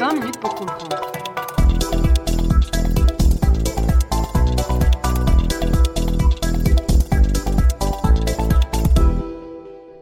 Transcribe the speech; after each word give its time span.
20 0.00 0.12
minutes 0.14 0.38
pour 0.40 0.54
comprendre. 0.54 1.29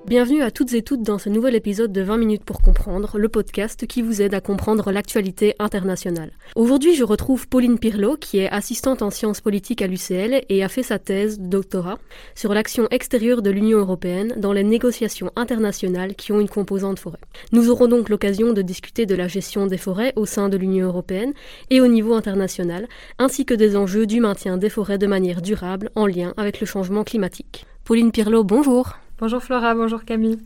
Bienvenue 0.09 0.41
à 0.41 0.51
toutes 0.51 0.73
et 0.73 0.81
toutes 0.81 1.03
dans 1.03 1.19
ce 1.19 1.29
nouvel 1.29 1.55
épisode 1.55 1.93
de 1.93 2.01
20 2.01 2.17
minutes 2.17 2.43
pour 2.43 2.63
comprendre, 2.63 3.19
le 3.19 3.29
podcast 3.29 3.87
qui 3.87 4.01
vous 4.01 4.23
aide 4.23 4.33
à 4.33 4.41
comprendre 4.41 4.91
l'actualité 4.91 5.55
internationale. 5.59 6.31
Aujourd'hui, 6.57 6.95
je 6.95 7.05
retrouve 7.05 7.47
Pauline 7.47 7.79
Pirlot, 7.79 8.17
qui 8.17 8.39
est 8.39 8.49
assistante 8.49 9.03
en 9.03 9.11
sciences 9.11 9.43
politiques 9.43 9.83
à 9.83 9.87
l'UCL 9.87 10.47
et 10.49 10.65
a 10.65 10.69
fait 10.71 10.83
sa 10.83 10.99
thèse 10.99 11.39
doctorat 11.39 11.99
sur 12.35 12.55
l'action 12.55 12.89
extérieure 12.91 13.43
de 13.43 13.51
l'Union 13.51 13.81
européenne 13.81 14.33
dans 14.39 14.55
les 14.55 14.65
négociations 14.65 15.31
internationales 15.37 16.15
qui 16.15 16.33
ont 16.33 16.41
une 16.41 16.49
composante 16.49 16.99
forêt. 16.99 17.21
Nous 17.53 17.69
aurons 17.69 17.87
donc 17.87 18.09
l'occasion 18.09 18.55
de 18.55 18.63
discuter 18.63 19.05
de 19.05 19.15
la 19.15 19.29
gestion 19.29 19.67
des 19.67 19.77
forêts 19.77 20.15
au 20.17 20.25
sein 20.25 20.49
de 20.49 20.57
l'Union 20.57 20.87
européenne 20.87 21.35
et 21.69 21.83
au 21.83 21.87
niveau 21.87 22.15
international, 22.15 22.89
ainsi 23.19 23.45
que 23.45 23.53
des 23.53 23.77
enjeux 23.77 24.07
du 24.07 24.21
maintien 24.21 24.57
des 24.57 24.71
forêts 24.71 24.97
de 24.97 25.07
manière 25.07 25.43
durable 25.43 25.91
en 25.95 26.07
lien 26.07 26.33
avec 26.39 26.61
le 26.61 26.67
changement 26.67 27.05
climatique. 27.05 27.67
Pauline 27.85 28.11
Pirlot, 28.11 28.43
bonjour. 28.43 28.97
Bonjour 29.21 29.43
Flora, 29.43 29.75
bonjour 29.75 30.05
Camille. 30.05 30.39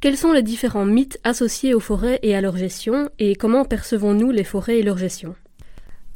Quels 0.00 0.16
sont 0.16 0.30
les 0.30 0.44
différents 0.44 0.84
mythes 0.84 1.18
associés 1.24 1.74
aux 1.74 1.80
forêts 1.80 2.20
et 2.22 2.36
à 2.36 2.40
leur 2.40 2.56
gestion 2.56 3.10
et 3.18 3.34
comment 3.34 3.64
percevons-nous 3.64 4.30
les 4.30 4.44
forêts 4.44 4.78
et 4.78 4.84
leur 4.84 4.96
gestion? 4.96 5.34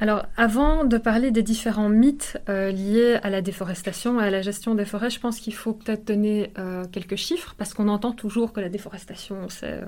Alors, 0.01 0.25
avant 0.35 0.83
de 0.83 0.97
parler 0.97 1.29
des 1.29 1.43
différents 1.43 1.87
mythes 1.87 2.41
euh, 2.49 2.71
liés 2.71 3.19
à 3.21 3.29
la 3.29 3.43
déforestation 3.43 4.19
et 4.19 4.23
à 4.23 4.31
la 4.31 4.41
gestion 4.41 4.73
des 4.73 4.83
forêts, 4.83 5.11
je 5.11 5.19
pense 5.19 5.39
qu'il 5.39 5.53
faut 5.53 5.73
peut-être 5.73 6.07
donner 6.07 6.51
euh, 6.57 6.85
quelques 6.91 7.17
chiffres, 7.17 7.53
parce 7.55 7.75
qu'on 7.75 7.87
entend 7.87 8.11
toujours 8.11 8.51
que 8.51 8.59
la 8.59 8.69
déforestation, 8.69 9.47
c'est 9.49 9.73
euh, 9.73 9.85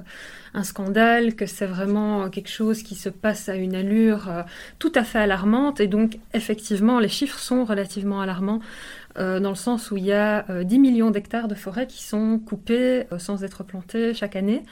un 0.54 0.64
scandale, 0.64 1.34
que 1.34 1.48
c'est 1.48 1.66
vraiment 1.66 2.30
quelque 2.30 2.52
chose 2.52 2.84
qui 2.84 2.94
se 2.94 3.10
passe 3.10 3.50
à 3.50 3.56
une 3.56 3.74
allure 3.74 4.30
tout 4.78 4.92
à 4.94 5.04
fait 5.04 5.18
alarmante. 5.18 5.80
Et 5.80 5.88
donc, 5.88 6.20
effectivement, 6.36 7.00
les 7.00 7.10
chiffres 7.10 7.40
sont 7.40 7.66
relativement 7.66 8.22
alarmants. 8.22 8.60
dans 9.16 9.50
le 9.50 9.56
sens 9.56 9.90
où 9.90 9.98
il 9.98 10.06
y 10.06 10.14
a 10.14 10.46
10 10.64 10.78
millions 10.78 11.10
d'hectares 11.10 11.48
de 11.48 11.56
forêts 11.56 11.88
qui 11.88 12.04
sont 12.04 12.38
coupés 12.38 13.06
sans 13.18 13.44
être 13.44 13.64
plantés 13.64 14.14
chaque 14.14 14.36
année. 14.36 14.64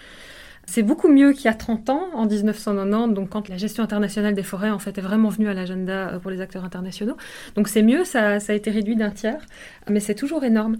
C'est 0.72 0.83
beaucoup 0.83 1.09
mieux 1.09 1.33
qu'il 1.33 1.45
y 1.45 1.47
a 1.50 1.53
30 1.53 1.89
ans, 1.89 2.08
en 2.14 2.25
1990, 2.25 3.14
donc 3.14 3.27
quand 3.27 3.50
la 3.50 3.58
gestion 3.58 3.83
internationale 3.83 4.33
des 4.33 4.41
forêts 4.41 4.69
en 4.69 4.80
fait 4.80 4.97
est 4.97 5.02
vraiment 5.02 5.28
venue 5.28 5.50
à 5.50 5.53
l'agenda 5.53 6.11
euh, 6.11 6.19
pour 6.19 6.31
les 6.31 6.39
acteurs 6.39 6.63
internationaux. 6.63 7.17
Donc 7.55 7.67
c'est 7.67 7.81
mieux, 7.81 8.05
ça, 8.05 8.39
ça 8.39 8.53
a 8.53 8.55
été 8.55 8.72
réduit 8.72 8.95
d'un 8.95 9.09
tiers, 9.09 9.45
mais 9.89 10.00
c'est 10.00 10.16
toujours 10.16 10.45
énorme. 10.45 10.78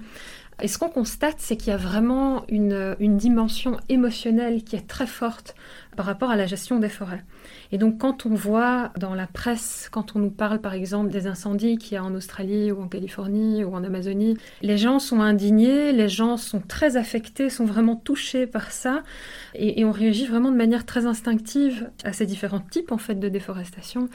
Et 0.62 0.70
ce 0.70 0.78
qu'on 0.78 0.88
constate, 0.88 1.36
c'est 1.40 1.58
qu'il 1.58 1.72
y 1.72 1.74
a 1.74 1.78
vraiment 1.78 2.46
une, 2.48 2.96
une, 3.02 3.18
dimension 3.18 3.82
émotionnelle 3.90 4.64
qui 4.64 4.78
est 4.78 4.88
très 4.88 5.08
forte 5.08 5.56
par 5.96 6.06
rapport 6.06 6.30
à 6.30 6.36
la 6.36 6.46
gestion 6.46 6.80
des 6.80 6.90
forêts. 6.90 7.24
Et 7.72 7.78
donc 7.78 7.98
quand 7.98 8.26
on 8.26 8.34
voit 8.34 8.92
dans 8.98 9.14
la 9.14 9.28
presse, 9.28 9.90
quand 9.92 10.16
on 10.16 10.20
nous 10.20 10.30
parle 10.30 10.60
par 10.60 10.74
exemple 10.74 11.12
des 11.12 11.28
incendies 11.28 11.78
qu'il 11.78 11.94
y 11.94 11.98
a 11.98 12.04
en 12.04 12.14
Australie 12.16 12.72
ou 12.72 12.82
en 12.82 12.88
Californie 12.88 13.64
ou 13.64 13.74
en 13.74 13.84
Amazonie, 13.84 14.38
les 14.62 14.78
gens 14.78 15.00
sont 15.00 15.22
indignés, 15.22 15.92
les 15.92 16.10
gens 16.10 16.38
sont 16.38 16.62
très 16.62 16.98
affectés, 16.98 17.50
sont 17.50 17.66
vraiment 17.66 17.96
touchés 17.96 18.48
par 18.48 18.72
ça, 18.72 19.04
et, 19.54 19.84
on 19.84 19.92
réagit 19.92 20.26
vraiment 20.26 20.52
de 20.52 20.58
manière 20.58 20.86
très 20.86 21.06
instinctive 21.06 21.90
à 22.04 22.14
ces 22.14 22.26
différents 22.26 22.60
types 22.60 22.92
en 22.92 22.98
fait 22.98 23.16
de 23.16 23.30
déforestation. 23.30 24.10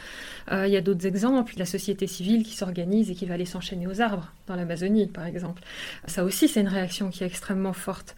Euh, 0.52 0.66
il 0.66 0.72
y 0.72 0.76
a 0.76 0.80
d'autres 0.80 1.06
exemples, 1.06 1.54
la 1.58 1.66
société 1.66 2.06
civile 2.06 2.44
qui 2.44 2.56
s'organise 2.56 3.10
et 3.10 3.14
qui 3.14 3.26
va 3.26 3.34
aller 3.34 3.44
s'enchaîner 3.44 3.86
aux 3.86 4.00
arbres 4.00 4.32
dans 4.46 4.56
l'Amazonie 4.56 5.06
par 5.08 5.26
exemple. 5.26 5.62
Ça 6.06 6.24
aussi 6.24 6.48
c'est 6.48 6.60
une 6.60 6.68
réaction 6.68 7.10
qui 7.10 7.24
est 7.24 7.26
extrêmement 7.26 7.72
forte. 7.72 8.16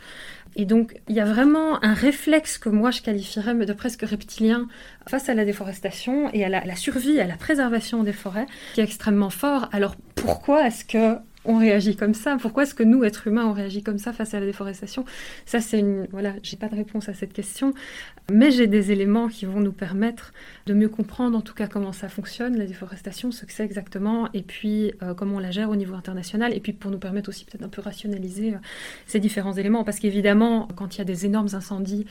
Et 0.57 0.65
donc, 0.65 1.01
il 1.09 1.15
y 1.15 1.21
a 1.21 1.25
vraiment 1.25 1.83
un 1.85 1.95
réflexe 1.95 2.59
que 2.59 2.69
moi 2.69 2.91
je 2.91 3.03
qualifierais 3.03 3.55
de 3.55 3.73
presque 3.73 4.03
reptilien 4.03 4.69
face 5.07 5.29
à 5.29 5.35
la 5.35 5.45
déforestation 5.45 6.31
et 6.33 6.45
à 6.45 6.49
la, 6.49 6.77
survie, 6.77 7.21
à 7.21 7.27
la 7.27 7.37
préservation 7.37 8.03
des 8.03 8.13
forêts, 8.13 8.47
qui 8.75 8.81
est 8.81 8.85
extrêmement 8.85 9.31
fort. 9.31 9.69
Alors, 9.73 9.97
pourquoi 10.15 10.67
est-ce 10.67 10.85
que 10.85 11.19
on 11.45 11.59
réagit 11.59 11.97
comme 11.97 12.15
ça. 12.15 12.37
Pourquoi 12.41 12.65
est-ce 12.65 12.75
que 12.75 12.83
nous, 12.83 13.05
êtres 13.05 13.27
humains, 13.27 13.47
on 13.47 13.53
réagit 13.53 13.83
comme 13.83 13.99
ça 13.99 14.13
face 14.13 14.35
à 14.35 14.41
la 14.41 14.47
déforestation? 14.47 15.05
Ça, 15.47 15.61
c'est 15.61 15.79
une. 15.79 16.07
Voilà, 16.11 16.35
j'ai 16.43 16.57
pas 16.57 16.69
de 16.69 16.75
réponse 16.75 17.09
à 17.09 17.15
cette 17.15 17.33
question, 17.33 17.75
mais 18.31 18.51
j'ai 18.51 18.67
des 18.67 18.93
éléments 18.93 19.29
qui 19.29 19.47
vont 19.47 19.61
nous 19.61 19.73
permettre 19.73 20.33
de 20.67 20.75
mieux 20.75 20.89
comprendre, 20.89 21.39
en 21.39 21.41
tout 21.41 21.55
cas, 21.55 21.67
comment 21.67 21.93
ça 21.93 22.09
fonctionne, 22.09 22.57
la 22.57 22.67
déforestation, 22.67 23.31
ce 23.31 23.47
que 23.47 23.53
c'est 23.53 23.65
exactement, 23.65 24.29
et 24.35 24.43
puis 24.43 24.93
euh, 25.03 25.15
comment 25.15 25.37
on 25.37 25.39
la 25.39 25.51
gère 25.51 25.71
au 25.71 25.77
niveau 25.77 25.95
international, 25.95 26.53
et 26.55 26.61
puis 26.61 26.73
pour 26.73 26.91
nous 26.91 26.99
permettre 26.99 27.29
aussi 27.29 27.45
peut-être 27.45 27.65
un 27.65 27.69
peu 27.69 27.81
rationaliser 27.81 28.55
euh, 28.55 28.59
ces 29.07 29.21
différents 29.21 29.55
éléments, 29.55 29.85
parce 29.85 29.99
qu'évidemment, 29.99 30.69
quand 30.77 30.97
il 30.97 30.99
y 30.99 31.01
a 31.03 31.05
des 31.05 31.25
énormes 31.25 31.49
incendies 31.53 32.07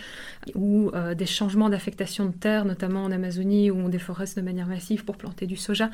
ou 0.56 0.90
euh, 0.94 1.14
des 1.14 1.26
changements 1.26 1.70
d'affectation 1.70 2.26
de 2.26 2.34
terre, 2.34 2.66
notamment 2.66 3.04
en 3.04 3.12
Amazonie, 3.12 3.70
où 3.70 3.78
on 3.78 3.90
déforeste 3.90 4.38
de 4.38 4.42
manière 4.42 4.68
massive 4.68 5.06
pour 5.06 5.18
planter 5.18 5.46
du 5.46 5.56
soja, 5.56 5.90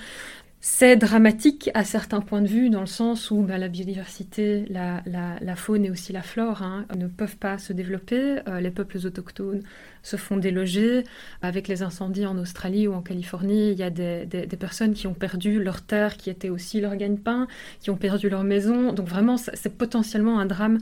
c'est 0.66 0.96
dramatique 0.96 1.70
à 1.74 1.84
certains 1.84 2.22
points 2.22 2.42
de 2.42 2.48
vue, 2.48 2.70
dans 2.70 2.80
le 2.80 2.86
sens 2.86 3.32
où 3.32 3.42
bah, 3.42 3.58
la 3.58 3.68
biodiversité, 3.68 4.64
la, 4.70 5.56
faune 5.58 5.84
et 5.84 5.92
aussi 5.92 6.14
la 6.14 6.22
flore 6.22 6.62
hein, 6.62 6.86
ne 6.96 7.08
peuvent 7.08 7.36
pas 7.36 7.58
se 7.58 7.74
développer. 7.74 8.40
Euh, 8.48 8.62
les 8.62 8.72
peuples 8.72 8.96
autochtones 9.06 9.62
se 10.04 10.16
font 10.16 10.38
déloger. 10.38 11.04
Avec 11.42 11.68
les 11.68 11.84
incendies 11.84 12.26
en 12.26 12.38
Australie 12.38 12.88
ou 12.88 12.94
en 12.94 13.02
Californie, 13.02 13.72
il 13.72 13.78
y 13.78 13.84
a 13.84 13.90
des, 13.90 14.48
personnes 14.58 14.94
qui 14.94 15.06
ont 15.06 15.14
perdu 15.14 15.62
leur 15.62 15.82
terre, 15.82 16.16
qui 16.16 16.30
était 16.30 16.50
aussi 16.50 16.80
leur 16.80 16.96
gagne-pain, 16.96 17.50
qui 17.82 17.90
ont 17.90 17.98
perdu 17.98 18.30
leur 18.30 18.46
maison. 18.46 18.94
Donc 18.94 19.10
vraiment, 19.10 19.36
c'est 19.36 19.78
potentiellement 19.78 20.40
un 20.40 20.46
drame 20.46 20.78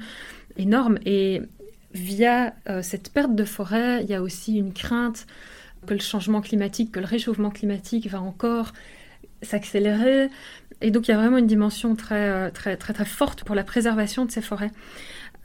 énorme. 0.58 1.00
Et 1.08 1.42
via 1.96 2.54
euh, 2.70 2.84
cette 2.84 3.12
perte 3.12 3.34
de 3.34 3.46
forêt, 3.46 4.04
il 4.04 4.12
y 4.12 4.14
a 4.14 4.22
aussi 4.22 4.58
une 4.58 4.74
crainte 4.74 5.26
que 5.88 5.96
le 5.96 6.00
changement 6.00 6.42
climatique, 6.42 6.92
que 6.92 7.00
le 7.00 7.08
réchauffement 7.08 7.50
climatique 7.50 8.08
va 8.12 8.22
encore 8.22 8.74
s'accélérer. 9.42 10.30
Et 10.82 10.92
donc 10.92 11.08
il 11.08 11.12
y 11.12 11.14
a 11.14 11.18
vraiment 11.18 11.38
une 11.38 11.48
dimension 11.48 11.96
très, 11.96 12.30
euh, 12.30 12.50
très, 12.52 12.78
très, 12.78 12.94
très 12.94 13.06
forte 13.06 13.44
pour 13.44 13.56
la 13.56 13.64
préservation 13.64 14.26
de 14.26 14.32
ces 14.32 14.42
forêts. 14.42 14.72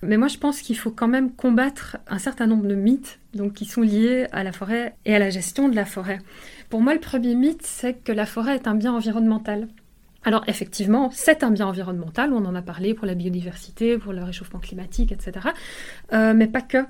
Mais 0.03 0.19
moi, 0.19 0.29
je 0.29 0.37
pense 0.37 0.61
qu'il 0.61 0.77
faut 0.77 0.91
quand 0.91 1.09
même 1.09 1.33
combattre 1.33 1.97
un 2.07 2.19
certain 2.19 2.47
nombre 2.47 2.67
de 2.67 2.75
mythes 2.75 3.19
donc, 3.35 3.55
qui 3.55 3.65
sont 3.65 3.81
liés 3.81 4.27
à 4.31 4.45
la 4.45 4.53
forêt 4.53 4.95
et 5.07 5.15
à 5.15 5.19
la 5.19 5.31
gestion 5.31 5.69
de 5.69 5.75
la 5.75 5.87
forêt. 5.87 6.19
Pour 6.69 6.83
moi, 6.83 6.93
le 6.93 7.01
premier 7.01 7.35
mythe, 7.35 7.63
c'est 7.63 7.95
que 7.95 8.13
la 8.13 8.27
forêt 8.27 8.57
est 8.57 8.67
un 8.67 8.75
bien 8.75 8.93
environnemental. 8.93 9.69
Alors 10.23 10.43
effectivement, 10.49 11.11
c'est 11.13 11.45
un 11.45 11.53
bien 11.53 11.69
environnemental, 11.69 12.33
on 12.33 12.45
en 12.45 12.55
a 12.57 12.63
parlé 12.63 12.95
pour 12.95 13.07
la 13.07 13.15
biodiversité, 13.15 13.97
pour 13.97 14.13
le 14.13 14.25
réchauffement 14.25 14.59
climatique, 14.59 15.13
etc. 15.13 15.49
Euh, 16.13 16.35
mais 16.35 16.49
pas 16.49 16.63
que. 16.63 16.85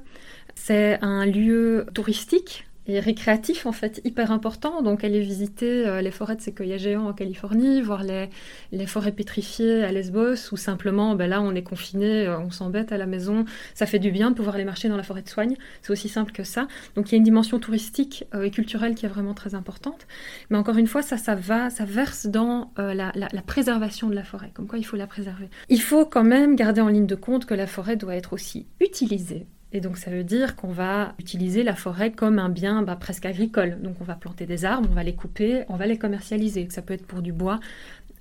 C'est 0.55 0.99
un 1.03 1.27
lieu 1.27 1.87
touristique 1.93 2.67
et 2.89 3.01
récréatif 3.01 3.67
en 3.67 3.73
fait 3.73 4.01
hyper 4.05 4.31
important. 4.31 4.83
Donc 4.83 5.05
aller 5.05 5.21
visiter 5.21 5.87
euh, 5.87 6.01
les 6.01 6.11
forêts 6.11 6.37
de 6.37 6.41
séquoia 6.41 6.77
géants 6.77 7.09
en 7.09 7.13
Californie, 7.13 7.83
voir 7.83 8.03
les, 8.03 8.29
les, 8.73 8.87
forêts 8.87 9.13
pétrifiées 9.13 9.85
à 9.85 9.93
Lesbos, 9.93 10.53
ou 10.53 10.57
simplement 10.57 11.15
ben 11.15 11.29
là 11.29 11.43
on 11.43 11.55
est 11.55 11.63
confiné, 11.63 12.27
euh, 12.27 12.39
on 12.39 12.51
s'embête 12.51 12.93
à 12.93 12.99
la 12.99 13.07
maison. 13.07 13.45
Ça 13.75 13.87
fait 13.87 13.99
du 13.99 14.11
bien 14.11 14.31
de 14.31 14.37
pouvoir 14.37 14.57
aller 14.57 14.65
marcher 14.65 14.89
dans 14.89 14.97
la 14.97 15.03
forêt 15.03 15.23
de 15.23 15.29
soigne. 15.29 15.57
C'est 15.83 15.93
aussi 15.93 16.09
simple 16.09 16.33
que 16.33 16.45
ça. 16.45 16.69
Donc 16.95 17.11
il 17.11 17.13
y 17.13 17.15
a 17.17 17.19
une 17.19 17.25
dimension 17.25 17.59
touristique 17.59 18.25
euh, 18.35 18.43
et 18.43 18.51
culturelle 18.51 18.95
qui 18.95 19.07
est 19.07 19.11
vraiment 19.11 19.35
très 19.35 19.55
importante. 19.55 20.07
Mais 20.51 20.59
encore 20.59 20.77
une 20.77 20.87
fois, 20.87 21.03
ça, 21.03 21.17
ça 21.17 21.35
va, 21.35 21.71
ça 21.71 21.85
verse 21.85 22.27
dans 22.27 22.71
la, 22.77 23.13
la 23.15 23.43
préservation 23.43 24.09
de 24.09 24.15
la 24.15 24.25
forêt. 24.25 24.51
Comme 24.55 24.67
quoi 24.67 24.79
il 24.79 24.85
faut 24.85 24.97
la 24.97 25.07
préserver. 25.07 25.49
Il 25.69 25.81
faut 25.81 26.07
quand 26.07 26.25
même 26.25 26.57
garder 26.57 26.81
en 26.81 26.89
ligne 26.89 27.07
de 27.07 27.15
compte 27.15 27.47
que 27.47 27.55
la 27.55 27.67
forêt 27.67 27.97
doit 27.97 28.15
être 28.15 28.33
aussi 28.33 28.67
utilisée 28.81 29.47
et 29.73 29.81
donc 29.81 29.99
ça 29.99 30.11
veut 30.11 30.25
dire 30.25 30.57
qu'on 30.57 30.71
va 30.71 31.15
utiliser 31.19 31.63
la 31.63 31.75
forêt 31.75 32.13
comme 32.13 32.39
un 32.39 32.49
bien 32.49 32.83
bah, 32.83 32.97
presque 32.97 33.27
agricole. 33.27 33.79
Donc 33.83 33.97
on 34.01 34.05
va 34.05 34.15
planter 34.15 34.47
des 34.47 34.65
arbres, 34.65 34.89
on 34.91 34.95
va 34.95 35.03
les 35.03 35.15
couper, 35.15 35.65
on 35.69 35.77
va 35.77 35.87
les 35.87 35.99
commercialiser. 35.99 36.69
Ça 36.71 36.83
peut 36.83 36.95
être 36.95 37.07
pour 37.07 37.21
du 37.21 37.33
bois, 37.33 37.61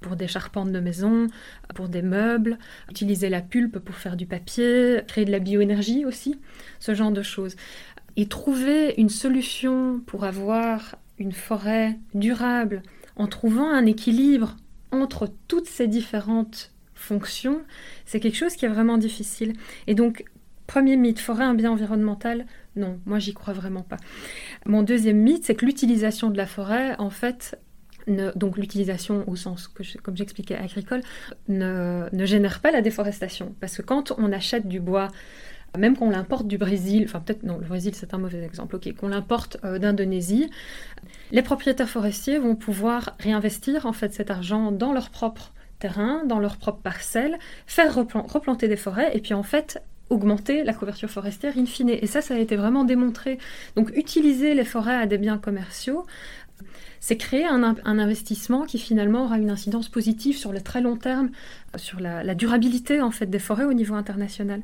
pour 0.01 0.15
des 0.15 0.27
charpentes 0.27 0.71
de 0.71 0.79
maison, 0.79 1.27
pour 1.75 1.87
des 1.87 2.01
meubles, 2.01 2.57
utiliser 2.89 3.29
la 3.29 3.41
pulpe 3.41 3.79
pour 3.79 3.95
faire 3.95 4.15
du 4.15 4.25
papier, 4.25 5.01
créer 5.07 5.25
de 5.25 5.31
la 5.31 5.39
bioénergie 5.39 6.05
aussi, 6.05 6.39
ce 6.79 6.93
genre 6.95 7.11
de 7.11 7.21
choses. 7.21 7.55
Et 8.17 8.27
trouver 8.27 8.95
une 8.97 9.09
solution 9.09 10.01
pour 10.05 10.23
avoir 10.23 10.95
une 11.19 11.31
forêt 11.31 11.97
durable 12.13 12.81
en 13.15 13.27
trouvant 13.27 13.69
un 13.69 13.85
équilibre 13.85 14.57
entre 14.91 15.31
toutes 15.47 15.67
ces 15.67 15.87
différentes 15.87 16.71
fonctions, 16.93 17.61
c'est 18.05 18.19
quelque 18.19 18.37
chose 18.37 18.55
qui 18.55 18.65
est 18.65 18.69
vraiment 18.69 18.97
difficile. 18.97 19.53
Et 19.87 19.95
donc 19.95 20.25
Premier 20.67 20.97
mythe, 20.97 21.19
forêt 21.19 21.43
un 21.43 21.53
bien 21.53 21.71
environnemental? 21.71 22.45
Non, 22.75 22.99
moi 23.05 23.19
j'y 23.19 23.33
crois 23.33 23.53
vraiment 23.53 23.83
pas. 23.83 23.97
Mon 24.65 24.83
deuxième 24.83 25.17
mythe, 25.17 25.45
c'est 25.45 25.55
que 25.55 25.65
l'utilisation 25.65 26.29
de 26.29 26.37
la 26.37 26.47
forêt, 26.47 26.95
en 26.97 27.09
fait, 27.09 27.57
donc 28.07 28.57
l'utilisation 28.57 29.23
au 29.27 29.35
sens, 29.35 29.67
que 29.67 29.83
comme 30.01 30.17
j'expliquais, 30.17 30.55
agricole, 30.55 31.01
ne, 31.47 32.07
génère 32.25 32.59
pas 32.61 32.71
la 32.71 32.81
déforestation. 32.81 33.55
Parce 33.59 33.77
que 33.77 33.81
quand 33.81 34.13
on 34.17 34.31
achète 34.31 34.67
du 34.67 34.79
bois, 34.79 35.09
même 35.77 35.97
qu'on 35.97 36.09
l'importe 36.09 36.47
du 36.47 36.57
Brésil, 36.57 37.03
enfin 37.05 37.19
peut-être 37.19 37.43
non, 37.43 37.57
le 37.57 37.65
Brésil 37.65 37.93
c'est 37.95 38.13
un 38.13 38.17
mauvais 38.17 38.43
exemple, 38.43 38.77
ok, 38.77 38.93
qu'on 38.95 39.09
l'importe 39.09 39.57
euh, 39.63 39.77
d'Indonésie, 39.77 40.49
les 41.31 41.41
propriétaires 41.41 41.89
forestiers 41.89 42.37
vont 42.37 42.55
pouvoir 42.55 43.15
réinvestir 43.19 43.85
en 43.85 43.93
fait 43.93 44.13
cet 44.13 44.31
argent 44.31 44.71
dans 44.71 44.93
leur 44.93 45.09
propre 45.09 45.53
terrain, 45.79 46.23
dans 46.25 46.39
leur 46.39 46.57
propre 46.57 46.81
parcelle, 46.81 47.37
faire 47.67 47.93
replanter 47.93 48.69
des 48.69 48.77
forêts 48.77 49.15
et 49.17 49.19
puis 49.19 49.33
en 49.33 49.43
fait 49.43 49.81
augmenter 50.09 50.63
la 50.63 50.73
couverture 50.73 51.09
forestière 51.09 51.57
in 51.57 51.65
fine. 51.65 51.89
Et 51.89 52.07
ça, 52.07 52.21
ça 52.21 52.35
a 52.35 52.37
été 52.37 52.55
vraiment 52.55 52.83
démontré. 52.83 53.37
Donc 53.75 53.91
utiliser 53.95 54.53
les 54.53 54.65
forêts 54.65 54.95
à 54.95 55.05
des 55.05 55.17
biens 55.17 55.37
commerciaux, 55.37 56.05
c'est 56.99 57.17
créer 57.17 57.45
un, 57.45 57.75
investissement 57.85 58.65
qui 58.65 58.79
finalement 58.79 59.25
aura 59.25 59.37
une 59.37 59.51
incidence 59.51 59.89
positive 59.89 60.37
sur 60.37 60.51
le 60.51 60.61
très 60.61 60.81
long 60.81 60.97
terme, 60.97 61.29
sur 61.75 61.99
la, 61.99 62.33
durabilité 62.33 62.99
en 62.99 63.11
fait 63.11 63.27
des 63.27 63.39
forêts 63.39 63.65
au 63.65 63.73
niveau 63.73 63.93
international. 63.93 64.61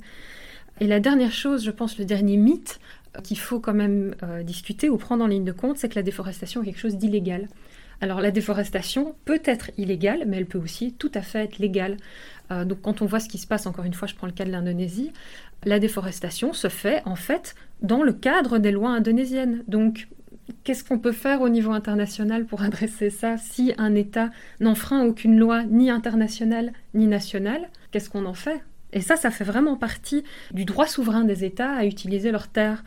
Et 0.79 0.87
la 0.87 0.99
dernière 0.99 1.31
chose, 1.31 1.63
je 1.63 1.69
pense, 1.69 1.99
le 1.99 2.05
dernier 2.05 2.37
mythe 2.37 2.79
euh, 3.15 3.21
qu'il 3.21 3.37
faut 3.37 3.59
quand 3.59 3.75
même 3.75 4.15
euh, 4.23 4.41
discuter 4.41 4.89
ou 4.89 4.97
prendre 4.97 5.23
en 5.23 5.27
ligne 5.27 5.43
de 5.43 5.51
compte, 5.51 5.77
c'est 5.77 5.89
que 5.89 5.95
la 5.95 6.01
déforestation 6.01 6.63
est 6.63 6.65
quelque 6.65 6.79
chose 6.79 6.97
d'illégal. 6.97 7.47
Alors 8.01 8.19
la 8.19 8.31
déforestation 8.31 9.15
peut 9.25 9.41
être 9.45 9.69
illégale, 9.77 10.23
mais 10.27 10.37
elle 10.37 10.47
peut 10.47 10.57
aussi 10.57 10.93
tout 10.93 11.11
à 11.13 11.21
fait 11.21 11.43
être 11.43 11.59
légale. 11.59 11.97
Euh, 12.51 12.65
donc 12.65 12.81
quand 12.81 13.03
on 13.03 13.05
voit 13.05 13.19
ce 13.19 13.29
qui 13.29 13.37
se 13.37 13.45
passe, 13.45 13.67
encore 13.67 13.85
une 13.85 13.93
fois, 13.93 14.07
je 14.07 14.15
prends 14.15 14.27
le 14.27 14.33
cas 14.33 14.43
de 14.43 14.51
l'Indonésie, 14.51 15.11
la 15.63 15.79
déforestation 15.79 16.53
se 16.53 16.67
fait 16.67 17.03
en 17.05 17.15
fait 17.15 17.55
dans 17.83 18.01
le 18.01 18.11
cadre 18.11 18.57
des 18.57 18.71
lois 18.71 18.89
indonésiennes. 18.89 19.63
Donc 19.67 20.07
qu'est-ce 20.63 20.83
qu'on 20.83 20.97
peut 20.97 21.11
faire 21.11 21.41
au 21.41 21.49
niveau 21.49 21.71
international 21.71 22.45
pour 22.45 22.61
adresser 22.63 23.11
ça 23.11 23.37
si 23.37 23.73
un 23.77 23.93
État 23.93 24.31
n'enfreint 24.59 25.05
aucune 25.05 25.37
loi, 25.37 25.63
ni 25.63 25.91
internationale, 25.91 26.73
ni 26.95 27.05
nationale? 27.05 27.69
Qu'est-ce 27.91 28.09
qu'on 28.09 28.25
en 28.25 28.33
fait? 28.33 28.61
Et 28.93 29.01
ça, 29.01 29.15
ça 29.15 29.31
fait 29.31 29.43
vraiment 29.43 29.77
partie 29.77 30.23
du 30.51 30.65
droit 30.65 30.87
souverain 30.87 31.23
des 31.23 31.45
États 31.45 31.71
à 31.71 31.85
utiliser 31.85 32.31
leurs 32.31 32.49
terres. 32.49 32.83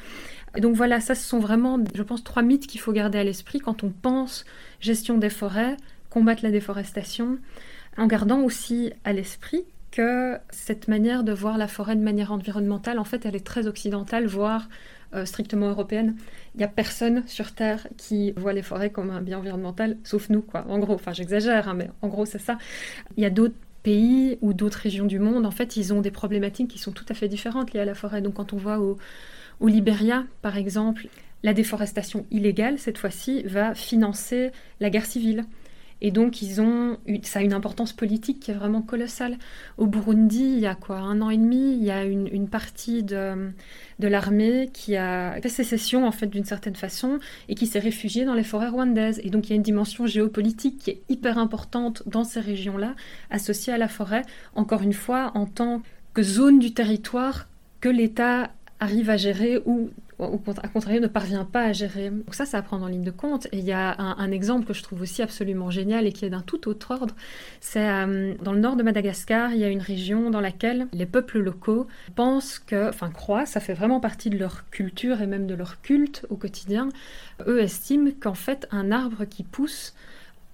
Et 0.56 0.60
donc 0.60 0.76
voilà, 0.76 1.00
ça, 1.00 1.14
ce 1.14 1.26
sont 1.26 1.38
vraiment, 1.38 1.78
je 1.94 2.02
pense, 2.02 2.22
trois 2.22 2.42
mythes 2.42 2.66
qu'il 2.66 2.80
faut 2.80 2.92
garder 2.92 3.18
à 3.18 3.24
l'esprit 3.24 3.58
quand 3.58 3.82
on 3.82 3.90
pense 3.90 4.44
gestion 4.80 5.18
des 5.18 5.30
forêts, 5.30 5.76
combattre 6.10 6.44
la 6.44 6.50
déforestation, 6.50 7.38
en 7.96 8.06
gardant 8.06 8.40
aussi 8.40 8.92
à 9.04 9.12
l'esprit 9.12 9.64
que 9.90 10.38
cette 10.50 10.88
manière 10.88 11.22
de 11.22 11.32
voir 11.32 11.56
la 11.56 11.68
forêt 11.68 11.94
de 11.94 12.02
manière 12.02 12.32
environnementale, 12.32 12.98
en 12.98 13.04
fait, 13.04 13.26
elle 13.26 13.36
est 13.36 13.46
très 13.46 13.68
occidentale, 13.68 14.26
voire 14.26 14.68
euh, 15.14 15.24
strictement 15.24 15.68
européenne. 15.68 16.16
Il 16.54 16.58
n'y 16.58 16.64
a 16.64 16.68
personne 16.68 17.22
sur 17.28 17.52
Terre 17.52 17.86
qui 17.96 18.32
voit 18.32 18.52
les 18.52 18.62
forêts 18.62 18.90
comme 18.90 19.10
un 19.10 19.20
bien 19.20 19.38
environnemental, 19.38 19.96
sauf 20.02 20.30
nous, 20.30 20.42
quoi. 20.42 20.64
En 20.68 20.80
gros, 20.80 20.94
enfin 20.94 21.12
j'exagère, 21.12 21.68
hein, 21.68 21.74
mais 21.74 21.90
en 22.02 22.08
gros 22.08 22.26
c'est 22.26 22.40
ça. 22.40 22.58
Il 23.16 23.22
y 23.22 23.26
a 23.26 23.30
d'autres 23.30 23.54
pays 23.84 24.38
ou 24.40 24.52
d'autres 24.52 24.78
régions 24.78 25.04
du 25.04 25.20
monde, 25.20 25.46
en 25.46 25.52
fait, 25.52 25.76
ils 25.76 25.92
ont 25.92 26.00
des 26.00 26.10
problématiques 26.10 26.68
qui 26.68 26.78
sont 26.78 26.90
tout 26.90 27.06
à 27.08 27.14
fait 27.14 27.28
différentes 27.28 27.72
liées 27.72 27.80
à 27.80 27.84
la 27.84 27.94
forêt. 27.94 28.20
Donc 28.20 28.34
quand 28.34 28.52
on 28.52 28.56
voit 28.56 28.80
au, 28.80 28.98
au 29.60 29.68
Libéria, 29.68 30.24
par 30.42 30.56
exemple, 30.56 31.08
la 31.42 31.54
déforestation 31.54 32.26
illégale, 32.30 32.78
cette 32.78 32.98
fois-ci, 32.98 33.42
va 33.42 33.74
financer 33.74 34.50
la 34.80 34.90
guerre 34.90 35.06
civile. 35.06 35.44
Et 36.00 36.10
donc, 36.10 36.42
ils 36.42 36.60
ont, 36.60 36.98
ça 37.22 37.38
a 37.38 37.42
une 37.42 37.52
importance 37.52 37.92
politique 37.92 38.40
qui 38.40 38.50
est 38.50 38.54
vraiment 38.54 38.82
colossale. 38.82 39.38
Au 39.78 39.86
Burundi, 39.86 40.42
il 40.42 40.58
y 40.58 40.66
a 40.66 40.74
quoi, 40.74 40.98
un 40.98 41.22
an 41.22 41.30
et 41.30 41.36
demi, 41.36 41.76
il 41.76 41.84
y 41.84 41.90
a 41.90 42.04
une, 42.04 42.48
partie 42.48 43.02
de, 43.02 43.52
de 44.00 44.08
l'armée 44.08 44.68
qui 44.72 44.96
a 44.96 45.40
fait 45.40 45.48
sécession, 45.48 46.06
en 46.06 46.12
fait, 46.12 46.26
d'une 46.26 46.44
certaine 46.44 46.76
façon, 46.76 47.20
et 47.48 47.54
qui 47.54 47.66
s'est 47.66 47.78
réfugiée 47.78 48.24
dans 48.24 48.34
les 48.34 48.44
forêts 48.44 48.68
rwandaises. 48.68 49.20
Et 49.24 49.30
donc, 49.30 49.46
il 49.46 49.50
y 49.50 49.52
a 49.52 49.56
une 49.56 49.62
dimension 49.62 50.06
géopolitique 50.06 50.78
qui 50.78 50.90
est 50.90 51.02
hyper 51.08 51.38
importante 51.38 52.02
dans 52.06 52.24
ces 52.24 52.40
régions-là, 52.40 52.94
associée 53.30 53.72
à 53.72 53.78
la 53.78 53.88
forêt, 53.88 54.22
encore 54.54 54.82
une 54.82 54.92
fois, 54.92 55.30
en 55.34 55.46
tant 55.46 55.80
que 56.12 56.22
zone 56.22 56.58
du 56.58 56.74
territoire 56.74 57.48
que 57.80 57.88
l'État 57.88 58.50
arrive 58.80 59.10
à 59.10 59.16
gérer 59.16 59.60
ou 59.64 59.90
au 60.18 60.38
contraire, 60.38 61.00
ne 61.00 61.06
parvient 61.06 61.44
pas 61.44 61.64
à 61.64 61.72
gérer. 61.72 62.10
Donc 62.10 62.34
ça, 62.34 62.46
ça 62.46 62.58
à 62.58 62.62
prendre 62.62 62.84
en 62.84 62.88
ligne 62.88 63.02
de 63.02 63.10
compte. 63.10 63.46
Et 63.46 63.58
il 63.58 63.64
y 63.64 63.72
a 63.72 63.96
un, 63.98 64.30
exemple 64.30 64.64
que 64.66 64.72
je 64.72 64.82
trouve 64.82 65.02
aussi 65.02 65.22
absolument 65.22 65.70
génial 65.70 66.06
et 66.06 66.12
qui 66.12 66.24
est 66.24 66.30
d'un 66.30 66.40
tout 66.40 66.68
autre 66.68 66.92
ordre. 66.92 67.14
C'est 67.60 67.88
euh, 67.88 68.34
dans 68.42 68.52
le 68.52 68.60
nord 68.60 68.76
de 68.76 68.82
Madagascar, 68.82 69.52
il 69.52 69.58
y 69.58 69.64
a 69.64 69.68
une 69.68 69.80
région 69.80 70.30
dans 70.30 70.40
laquelle 70.40 70.86
les 70.92 71.06
peuples 71.06 71.40
locaux 71.40 71.86
pensent 72.14 72.58
que, 72.58 72.88
enfin 72.88 73.10
croient, 73.10 73.46
ça 73.46 73.60
fait 73.60 73.74
vraiment 73.74 74.00
partie 74.00 74.30
de 74.30 74.38
leur 74.38 74.68
culture 74.70 75.20
et 75.20 75.26
même 75.26 75.46
de 75.46 75.54
leur 75.54 75.80
culte 75.82 76.26
au 76.30 76.36
quotidien. 76.36 76.88
Eux 77.46 77.60
estiment 77.60 78.10
qu'en 78.20 78.34
fait, 78.34 78.68
un 78.70 78.92
arbre 78.92 79.24
qui 79.24 79.42
pousse 79.42 79.94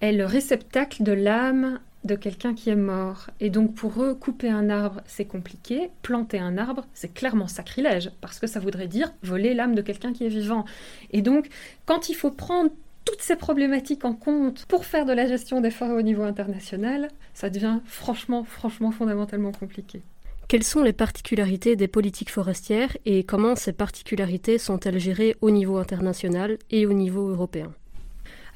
est 0.01 0.11
le 0.11 0.25
réceptacle 0.25 1.03
de 1.03 1.11
l'âme 1.11 1.79
de 2.03 2.15
quelqu'un 2.15 2.53
qui 2.53 2.69
est 2.69 2.75
mort. 2.75 3.29
Et 3.39 3.49
donc 3.49 3.75
pour 3.75 4.01
eux, 4.01 4.15
couper 4.15 4.49
un 4.49 4.69
arbre, 4.69 5.01
c'est 5.05 5.25
compliqué. 5.25 5.89
Planter 6.01 6.39
un 6.39 6.57
arbre, 6.57 6.85
c'est 6.93 7.13
clairement 7.13 7.47
sacrilège, 7.47 8.11
parce 8.21 8.39
que 8.39 8.47
ça 8.47 8.59
voudrait 8.59 8.87
dire 8.87 9.13
voler 9.23 9.53
l'âme 9.53 9.75
de 9.75 9.81
quelqu'un 9.81 10.13
qui 10.13 10.25
est 10.25 10.29
vivant. 10.29 10.65
Et 11.11 11.21
donc, 11.21 11.49
quand 11.85 12.09
il 12.09 12.15
faut 12.15 12.31
prendre 12.31 12.71
toutes 13.05 13.21
ces 13.21 13.35
problématiques 13.35 14.05
en 14.05 14.13
compte 14.13 14.65
pour 14.67 14.85
faire 14.85 15.05
de 15.05 15.13
la 15.13 15.27
gestion 15.27 15.61
des 15.61 15.71
forêts 15.71 15.93
au 15.93 16.01
niveau 16.01 16.23
international, 16.23 17.09
ça 17.33 17.49
devient 17.49 17.79
franchement, 17.85 18.43
franchement, 18.43 18.91
fondamentalement 18.91 19.51
compliqué. 19.51 20.01
Quelles 20.47 20.63
sont 20.63 20.83
les 20.83 20.93
particularités 20.93 21.75
des 21.75 21.87
politiques 21.87 22.29
forestières 22.29 22.97
et 23.05 23.23
comment 23.23 23.55
ces 23.55 23.71
particularités 23.71 24.57
sont-elles 24.57 24.99
gérées 24.99 25.37
au 25.39 25.49
niveau 25.49 25.77
international 25.77 26.57
et 26.69 26.85
au 26.85 26.93
niveau 26.93 27.29
européen? 27.29 27.71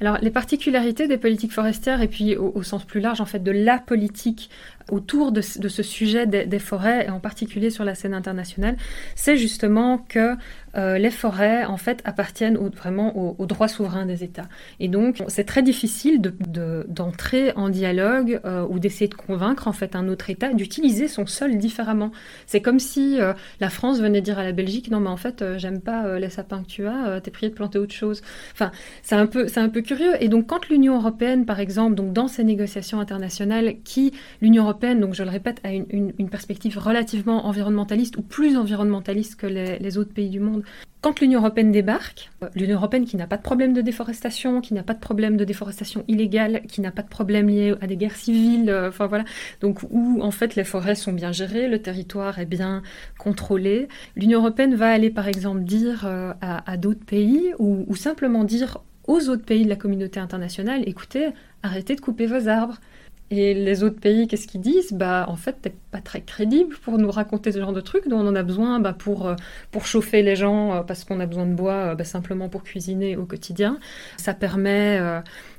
Alors, 0.00 0.18
les 0.20 0.30
particularités 0.30 1.08
des 1.08 1.16
politiques 1.16 1.52
forestières, 1.52 2.02
et 2.02 2.08
puis 2.08 2.36
au, 2.36 2.62
sens 2.62 2.84
plus 2.84 3.00
large, 3.00 3.20
en 3.20 3.24
fait, 3.24 3.42
de 3.42 3.50
la 3.50 3.78
politique 3.78 4.50
autour 4.90 5.32
de, 5.32 5.40
ce 5.40 5.82
sujet 5.82 6.26
des, 6.26 6.58
forêts, 6.58 7.06
et 7.06 7.10
en 7.10 7.18
particulier 7.18 7.70
sur 7.70 7.84
la 7.84 7.94
scène 7.94 8.12
internationale, 8.12 8.76
c'est 9.14 9.36
justement 9.38 9.98
que 9.98 10.34
euh, 10.76 10.98
les 10.98 11.10
forêts, 11.10 11.64
en 11.64 11.76
fait, 11.76 12.02
appartiennent 12.04 12.56
vraiment 12.56 13.16
aux 13.16 13.36
au 13.38 13.46
droits 13.46 13.68
souverains 13.68 14.06
des 14.06 14.24
États. 14.24 14.48
Et 14.80 14.88
donc, 14.88 15.22
c'est 15.28 15.44
très 15.44 15.62
difficile 15.62 16.20
d'entrer 16.20 17.52
en 17.56 17.68
dialogue 17.68 18.40
euh, 18.44 18.66
ou 18.68 18.78
d'essayer 18.78 19.08
de 19.08 19.14
convaincre, 19.14 19.68
en 19.68 19.72
fait, 19.72 19.96
un 19.96 20.08
autre 20.08 20.28
État 20.30 20.52
d'utiliser 20.52 21.08
son 21.08 21.26
sol 21.26 21.56
différemment. 21.56 22.12
C'est 22.46 22.60
comme 22.60 22.78
si 22.78 23.20
euh, 23.20 23.32
la 23.60 23.70
France 23.70 24.00
venait 24.00 24.20
dire 24.20 24.38
à 24.38 24.44
la 24.44 24.52
Belgique, 24.52 24.90
non, 24.90 25.00
mais 25.00 25.08
en 25.08 25.16
fait, 25.16 25.44
j'aime 25.56 25.80
pas 25.80 26.18
les 26.18 26.30
sapins 26.30 26.62
que 26.62 26.68
tu 26.68 26.86
as, 26.86 27.20
t'es 27.20 27.30
prié 27.30 27.50
de 27.50 27.54
planter 27.54 27.78
autre 27.78 27.94
chose. 27.94 28.22
Enfin, 28.52 28.70
c'est 29.02 29.14
un 29.14 29.26
peu, 29.26 29.48
c'est 29.48 29.60
un 29.60 29.68
peu 29.68 29.80
curieux. 29.80 30.12
Et 30.20 30.28
donc, 30.28 30.46
quand 30.46 30.68
l'Union 30.68 30.96
européenne, 30.96 31.46
par 31.46 31.60
exemple, 31.60 31.94
donc 31.94 32.12
dans 32.12 32.28
ces 32.28 32.44
négociations 32.44 33.00
internationales, 33.00 33.76
qui 33.84 34.12
l'Union 34.40 34.64
européenne, 34.64 35.00
donc 35.00 35.14
je 35.14 35.22
le 35.22 35.30
répète, 35.30 35.60
a 35.64 35.72
une, 35.72 36.12
perspective 36.30 36.76
relativement 36.76 37.46
environnementaliste 37.46 38.16
ou 38.16 38.22
plus 38.22 38.56
environnementaliste 38.56 39.36
que 39.36 39.46
les 39.46 39.98
autres 39.98 40.12
pays 40.12 40.28
du 40.28 40.40
monde, 40.40 40.64
quand 41.02 41.20
l'Union 41.20 41.40
européenne 41.40 41.70
débarque, 41.70 42.30
l'Union 42.54 42.76
européenne 42.76 43.04
qui 43.04 43.16
n'a 43.16 43.26
pas 43.26 43.36
de 43.36 43.42
problème 43.42 43.72
de 43.72 43.80
déforestation, 43.80 44.60
qui 44.60 44.74
n'a 44.74 44.82
pas 44.82 44.94
de 44.94 44.98
problème 44.98 45.36
de 45.36 45.44
déforestation 45.44 46.04
illégale, 46.08 46.62
qui 46.68 46.80
n'a 46.80 46.90
pas 46.90 47.02
de 47.02 47.08
problème 47.08 47.48
lié 47.48 47.74
à 47.80 47.86
des 47.86 47.96
guerres 47.96 48.16
civiles, 48.16 48.70
euh, 48.70 48.88
enfin 48.88 49.06
voilà, 49.06 49.24
donc 49.60 49.80
où 49.90 50.20
en 50.22 50.30
fait 50.30 50.56
les 50.56 50.64
forêts 50.64 50.96
sont 50.96 51.12
bien 51.12 51.32
gérées, 51.32 51.68
le 51.68 51.80
territoire 51.80 52.38
est 52.38 52.46
bien 52.46 52.82
contrôlé, 53.18 53.88
l'Union 54.16 54.40
européenne 54.40 54.74
va 54.74 54.90
aller 54.90 55.10
par 55.10 55.28
exemple 55.28 55.60
dire 55.60 56.06
euh, 56.06 56.32
à, 56.40 56.76
d'autres 56.76 57.04
pays 57.04 57.52
ou 57.58 57.94
simplement 57.94 58.42
dire 58.42 58.78
aux 59.06 59.28
autres 59.28 59.44
pays 59.44 59.64
de 59.64 59.68
la 59.68 59.76
communauté 59.76 60.20
internationale, 60.20 60.82
écoutez, 60.86 61.28
arrêtez 61.62 61.94
de 61.94 62.00
couper 62.00 62.26
vos 62.26 62.48
arbres. 62.48 62.80
Et 63.32 63.54
les 63.54 63.82
autres 63.82 63.98
pays, 63.98 64.28
qu'est-ce 64.28 64.46
qu'ils 64.46 64.60
disent? 64.60 64.92
Bah, 64.92 65.26
en 65.28 65.34
fait, 65.36 65.56
t'es 65.60 65.74
pas 65.90 66.00
très 66.00 66.20
crédible 66.20 66.76
pour 66.76 66.96
nous 66.96 67.10
raconter 67.10 67.50
ce 67.50 67.58
genre 67.58 67.72
de 67.72 67.80
trucs. 67.80 68.06
dont 68.08 68.18
on 68.20 68.28
en 68.28 68.36
a 68.36 68.44
besoin 68.44 68.78
bah, 68.78 68.92
pour, 68.92 69.26
euh, 69.26 69.34
pour 69.72 69.84
chauffer 69.86 70.22
les 70.22 70.36
gens 70.36 70.74
euh, 70.74 70.82
parce 70.82 71.04
qu'on 71.04 71.18
a 71.18 71.26
besoin 71.26 71.46
de 71.46 71.54
bois 71.54 71.72
euh, 71.72 71.94
bah, 71.96 72.04
simplement 72.04 72.48
pour 72.48 72.62
cuisiner 72.62 73.16
au 73.16 73.24
quotidien. 73.24 73.80
Ça 74.16 74.32
permet 74.32 75.00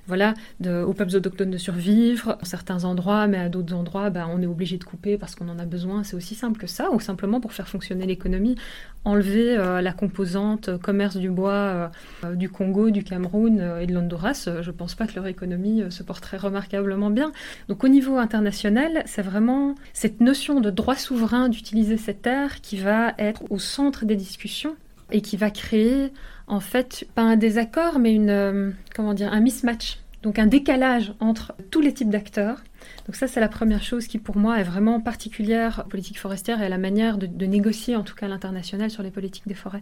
voilà, 0.07 0.33
de, 0.59 0.81
aux 0.81 0.93
peuples 0.93 1.15
autochtones 1.15 1.51
de 1.51 1.57
survivre 1.57 2.37
à 2.41 2.45
certains 2.45 2.85
endroits, 2.85 3.27
mais 3.27 3.37
à 3.37 3.49
d'autres 3.49 3.73
endroits, 3.75 4.09
bah, 4.09 4.27
on 4.29 4.41
est 4.41 4.47
obligé 4.47 4.77
de 4.77 4.83
couper 4.83 5.17
parce 5.17 5.35
qu'on 5.35 5.49
en 5.49 5.59
a 5.59 5.65
besoin. 5.65 6.03
C'est 6.03 6.15
aussi 6.15 6.33
simple 6.33 6.59
que 6.59 6.67
ça, 6.67 6.91
ou 6.91 6.99
simplement 6.99 7.41
pour 7.41 7.53
faire 7.53 7.67
fonctionner 7.67 8.05
l'économie, 8.05 8.55
enlever 9.03 9.57
euh, 9.57 9.81
la 9.81 9.91
composante 9.93 10.69
euh, 10.69 10.77
commerce 10.77 11.17
du 11.17 11.29
bois 11.29 11.89
euh, 12.23 12.35
du 12.35 12.49
Congo, 12.49 12.89
du 12.89 13.03
Cameroun 13.03 13.59
et 13.81 13.85
de 13.85 13.93
l'Honduras. 13.93 14.49
je 14.61 14.67
ne 14.67 14.75
pense 14.75 14.95
pas 14.95 15.07
que 15.07 15.15
leur 15.15 15.27
économie 15.27 15.83
se 15.89 16.03
porterait 16.03 16.37
remarquablement 16.37 17.09
bien. 17.09 17.31
Donc 17.67 17.83
au 17.83 17.87
niveau 17.87 18.17
international, 18.17 19.03
c'est 19.05 19.21
vraiment 19.21 19.75
cette 19.93 20.21
notion 20.21 20.61
de 20.61 20.69
droit 20.69 20.95
souverain 20.95 21.49
d'utiliser 21.49 21.97
cette 21.97 22.21
terre 22.21 22.61
qui 22.61 22.77
va 22.77 23.13
être 23.17 23.43
au 23.49 23.59
centre 23.59 24.05
des 24.05 24.15
discussions 24.15 24.75
et 25.11 25.21
qui 25.21 25.37
va 25.37 25.49
créer 25.49 26.11
en 26.47 26.59
fait 26.59 27.07
pas 27.15 27.21
un 27.21 27.35
désaccord 27.35 27.99
mais 27.99 28.13
une 28.13 28.29
euh, 28.29 28.71
comment 28.95 29.13
dire 29.13 29.31
un 29.31 29.39
mismatch 29.39 29.99
donc 30.23 30.39
un 30.39 30.47
décalage 30.47 31.13
entre 31.19 31.53
tous 31.69 31.79
les 31.79 31.93
types 31.93 32.09
d'acteurs. 32.09 32.61
Donc 33.05 33.15
ça, 33.15 33.27
c'est 33.27 33.39
la 33.39 33.47
première 33.47 33.83
chose 33.83 34.07
qui, 34.07 34.17
pour 34.17 34.35
moi, 34.35 34.59
est 34.59 34.63
vraiment 34.63 34.99
particulière 34.99 35.83
aux 35.85 35.89
politiques 35.89 36.19
forestières 36.19 36.61
et 36.61 36.65
à 36.65 36.69
la 36.69 36.77
manière 36.77 37.17
de, 37.17 37.45
négocier, 37.45 37.95
en 37.95 38.03
tout 38.03 38.15
cas 38.15 38.25
à 38.25 38.29
l'international, 38.29 38.89
sur 38.89 39.03
les 39.03 39.11
politiques 39.11 39.47
des 39.47 39.53
forêts. 39.53 39.81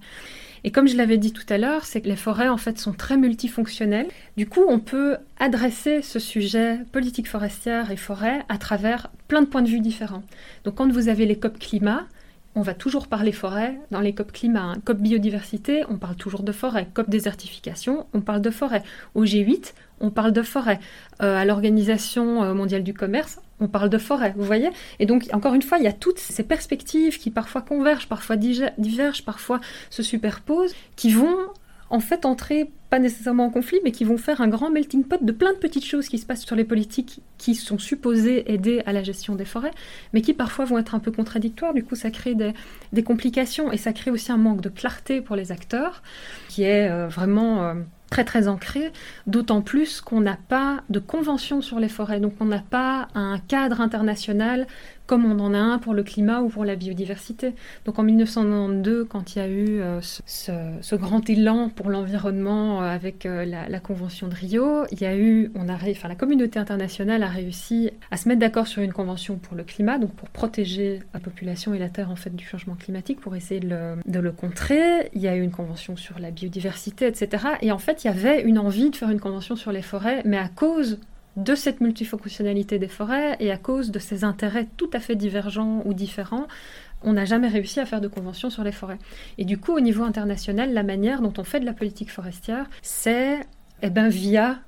Et 0.63 0.71
comme 0.71 0.87
je 0.87 0.97
l'avais 0.97 1.17
dit 1.17 1.31
tout 1.31 1.45
à 1.49 1.57
l'heure, 1.57 1.85
c'est 1.85 2.01
que 2.01 2.07
les 2.07 2.15
forêts, 2.15 2.49
en 2.49 2.57
fait, 2.57 2.77
sont 2.77 2.93
très 2.93 3.17
multifonctionnelles. 3.17 4.07
Du 4.37 4.47
coup, 4.47 4.63
on 4.67 4.79
peut 4.79 5.17
adresser 5.39 6.01
ce 6.01 6.19
sujet 6.19 6.79
politique 6.91 7.27
forestière 7.27 7.91
et 7.91 7.97
forêt 7.97 8.43
à 8.49 8.57
travers 8.57 9.09
plein 9.27 9.41
de 9.41 9.47
points 9.47 9.61
de 9.61 9.69
vue 9.69 9.79
différents. 9.79 10.23
Donc 10.63 10.75
quand 10.75 10.91
vous 10.91 11.07
avez 11.09 11.25
les 11.25 11.39
COP 11.39 11.57
climat, 11.57 12.05
on 12.55 12.61
va 12.61 12.73
toujours 12.73 13.07
parler 13.07 13.33
forêt 13.33 13.77
dans 13.91 13.99
les 13.99 14.13
COP 14.13 14.31
climat. 14.31 14.61
Hein. 14.61 14.75
COP 14.85 14.97
biodiversité, 14.97 15.83
on 15.89 15.97
parle 15.97 16.15
toujours 16.15 16.43
de 16.43 16.51
forêt. 16.51 16.87
COP 16.93 17.09
désertification, 17.09 18.07
on 18.13 18.21
parle 18.21 18.41
de 18.41 18.49
forêt. 18.49 18.81
Au 19.13 19.25
G8, 19.25 19.73
on 19.99 20.09
parle 20.09 20.31
de 20.31 20.41
forêt. 20.41 20.79
Euh, 21.21 21.35
à 21.35 21.45
l'Organisation 21.45 22.43
euh, 22.43 22.53
mondiale 22.53 22.83
du 22.83 22.93
commerce, 22.93 23.39
on 23.59 23.67
parle 23.67 23.89
de 23.89 23.97
forêt, 23.97 24.33
vous 24.37 24.45
voyez? 24.45 24.69
Et 24.99 25.05
donc, 25.05 25.27
encore 25.33 25.53
une 25.53 25.61
fois, 25.61 25.77
il 25.77 25.83
y 25.83 25.87
a 25.87 25.93
toutes 25.93 26.19
ces 26.19 26.43
perspectives 26.43 27.19
qui 27.19 27.29
parfois 27.29 27.61
convergent, 27.61 28.07
parfois 28.07 28.37
divergent, 28.37 29.23
parfois 29.23 29.59
se 29.89 30.03
superposent, 30.03 30.75
qui 30.95 31.11
vont 31.11 31.37
en 31.89 31.99
fait 31.99 32.25
entrer 32.25 32.71
pas 32.89 32.99
nécessairement 32.99 33.45
en 33.45 33.49
conflit, 33.49 33.79
mais 33.83 33.91
qui 33.91 34.03
vont 34.03 34.17
faire 34.17 34.41
un 34.41 34.47
grand 34.47 34.69
melting 34.69 35.03
pot 35.03 35.23
de 35.23 35.31
plein 35.31 35.53
de 35.53 35.57
petites 35.57 35.85
choses 35.85 36.07
qui 36.07 36.17
se 36.17 36.25
passent 36.25 36.45
sur 36.45 36.55
les 36.55 36.63
politiques 36.63 37.21
qui 37.37 37.55
sont 37.55 37.77
supposées 37.77 38.51
aider 38.51 38.81
à 38.85 38.93
la 38.93 39.03
gestion 39.03 39.35
des 39.35 39.45
forêts, 39.45 39.73
mais 40.13 40.21
qui 40.21 40.33
parfois 40.33 40.65
vont 40.65 40.77
être 40.77 40.95
un 40.95 40.99
peu 40.99 41.11
contradictoires. 41.11 41.73
Du 41.73 41.83
coup, 41.83 41.95
ça 41.95 42.11
crée 42.11 42.35
des, 42.35 43.03
complications 43.03 43.71
et 43.71 43.77
ça 43.77 43.93
crée 43.93 44.11
aussi 44.11 44.31
un 44.31 44.37
manque 44.37 44.61
de 44.61 44.69
clarté 44.69 45.21
pour 45.21 45.35
les 45.35 45.51
acteurs, 45.51 46.01
qui 46.49 46.63
est 46.63 46.89
euh, 46.89 47.07
vraiment 47.07 47.63
euh, 47.63 47.73
très 48.09 48.23
très 48.23 48.47
ancré, 48.47 48.91
d'autant 49.27 49.61
plus 49.61 50.01
qu'on 50.01 50.21
n'a 50.21 50.37
pas 50.47 50.83
de 50.89 50.99
convention 50.99 51.61
sur 51.61 51.79
les 51.79 51.89
forêts, 51.89 52.19
donc 52.19 52.33
on 52.39 52.45
n'a 52.45 52.63
pas 52.69 53.07
un 53.13 53.39
cadre 53.39 53.81
international 53.81 54.67
comme 55.05 55.25
on 55.25 55.39
en 55.39 55.53
a 55.53 55.59
un 55.59 55.77
pour 55.77 55.93
le 55.93 56.03
climat 56.03 56.41
ou 56.41 56.49
pour 56.49 56.65
la 56.65 56.75
biodiversité. 56.75 57.53
Donc 57.85 57.99
en 57.99 58.03
1992, 58.03 59.07
quand 59.09 59.35
il 59.35 59.39
y 59.39 59.41
a 59.41 59.47
eu 59.47 59.81
euh, 59.81 59.99
ce, 60.01 60.95
grand 60.95 61.29
élan 61.29 61.69
pour 61.69 61.89
l'environnement 61.89 62.81
euh, 62.81 62.87
avec 62.87 63.25
euh, 63.25 63.45
la, 63.45 63.79
Convention 63.79 64.27
de 64.27 64.33
Rio, 64.33 64.85
il 64.91 65.01
y 65.01 65.05
a 65.05 65.15
eu, 65.15 65.51
on 65.53 65.69
a, 65.69 65.75
enfin, 65.75 66.07
la 66.07 66.15
communauté 66.15 66.57
internationale 66.57 67.21
a 67.21 67.27
réussi 67.27 67.91
à 68.09 68.17
se 68.17 68.27
mettre 68.27 68.39
d'accord 68.39 68.67
sur 68.67 68.81
une 68.81 68.93
convention 68.93 69.35
pour 69.37 69.55
le 69.55 69.63
climat, 69.63 69.99
donc 69.99 70.11
pour 70.13 70.29
protéger 70.29 71.01
la 71.13 71.19
population 71.19 71.73
et 71.73 71.79
la 71.79 71.89
Terre 71.89 72.09
en 72.09 72.15
fait 72.15 72.35
du 72.35 72.45
changement 72.45 72.75
climatique, 72.75 73.19
pour 73.19 73.35
essayer 73.35 73.59
de 73.59 73.69
le, 73.69 73.95
de 74.05 74.19
le 74.19 74.31
contrer. 74.31 75.11
Il 75.13 75.21
y 75.21 75.27
a 75.27 75.35
eu 75.35 75.41
une 75.41 75.51
convention 75.51 75.95
sur 75.97 76.17
la 76.17 76.31
biodiversité, 76.31 77.05
etc. 77.05 77.45
Et 77.61 77.71
en 77.71 77.77
fait, 77.77 78.03
il 78.03 78.07
y 78.07 78.09
avait 78.09 78.41
une 78.41 78.57
envie 78.57 78.89
de 78.89 78.95
faire 78.95 79.11
une 79.11 79.19
convention 79.19 79.55
sur 79.55 79.71
les 79.71 79.83
forêts, 79.83 80.21
mais 80.25 80.37
à 80.37 80.47
cause 80.47 80.99
de 81.35 81.55
cette 81.55 81.81
multifonctionnalité 81.81 82.79
des 82.79 82.87
forêts 82.87 83.35
et 83.39 83.51
à 83.51 83.57
cause 83.57 83.91
de 83.91 83.99
ces 83.99 84.23
intérêts 84.23 84.67
tout 84.77 84.89
à 84.93 84.99
fait 84.99 85.15
divergents 85.15 85.81
ou 85.85 85.93
différents, 85.93 86.47
on 87.03 87.13
n'a 87.13 87.25
jamais 87.25 87.47
réussi 87.47 87.79
à 87.79 87.85
faire 87.85 88.01
de 88.01 88.07
convention 88.07 88.49
sur 88.49 88.63
les 88.63 88.71
forêts. 88.71 88.99
Et 89.37 89.45
du 89.45 89.57
coup, 89.57 89.73
au 89.73 89.79
niveau 89.79 90.03
international, 90.03 90.73
la 90.73 90.83
manière 90.83 91.21
dont 91.21 91.33
on 91.37 91.43
fait 91.43 91.59
de 91.59 91.65
la 91.65 91.73
politique 91.73 92.11
forestière, 92.11 92.67
c'est 92.81 93.39
eh 93.81 93.89
ben, 93.89 94.07
via 94.07 94.59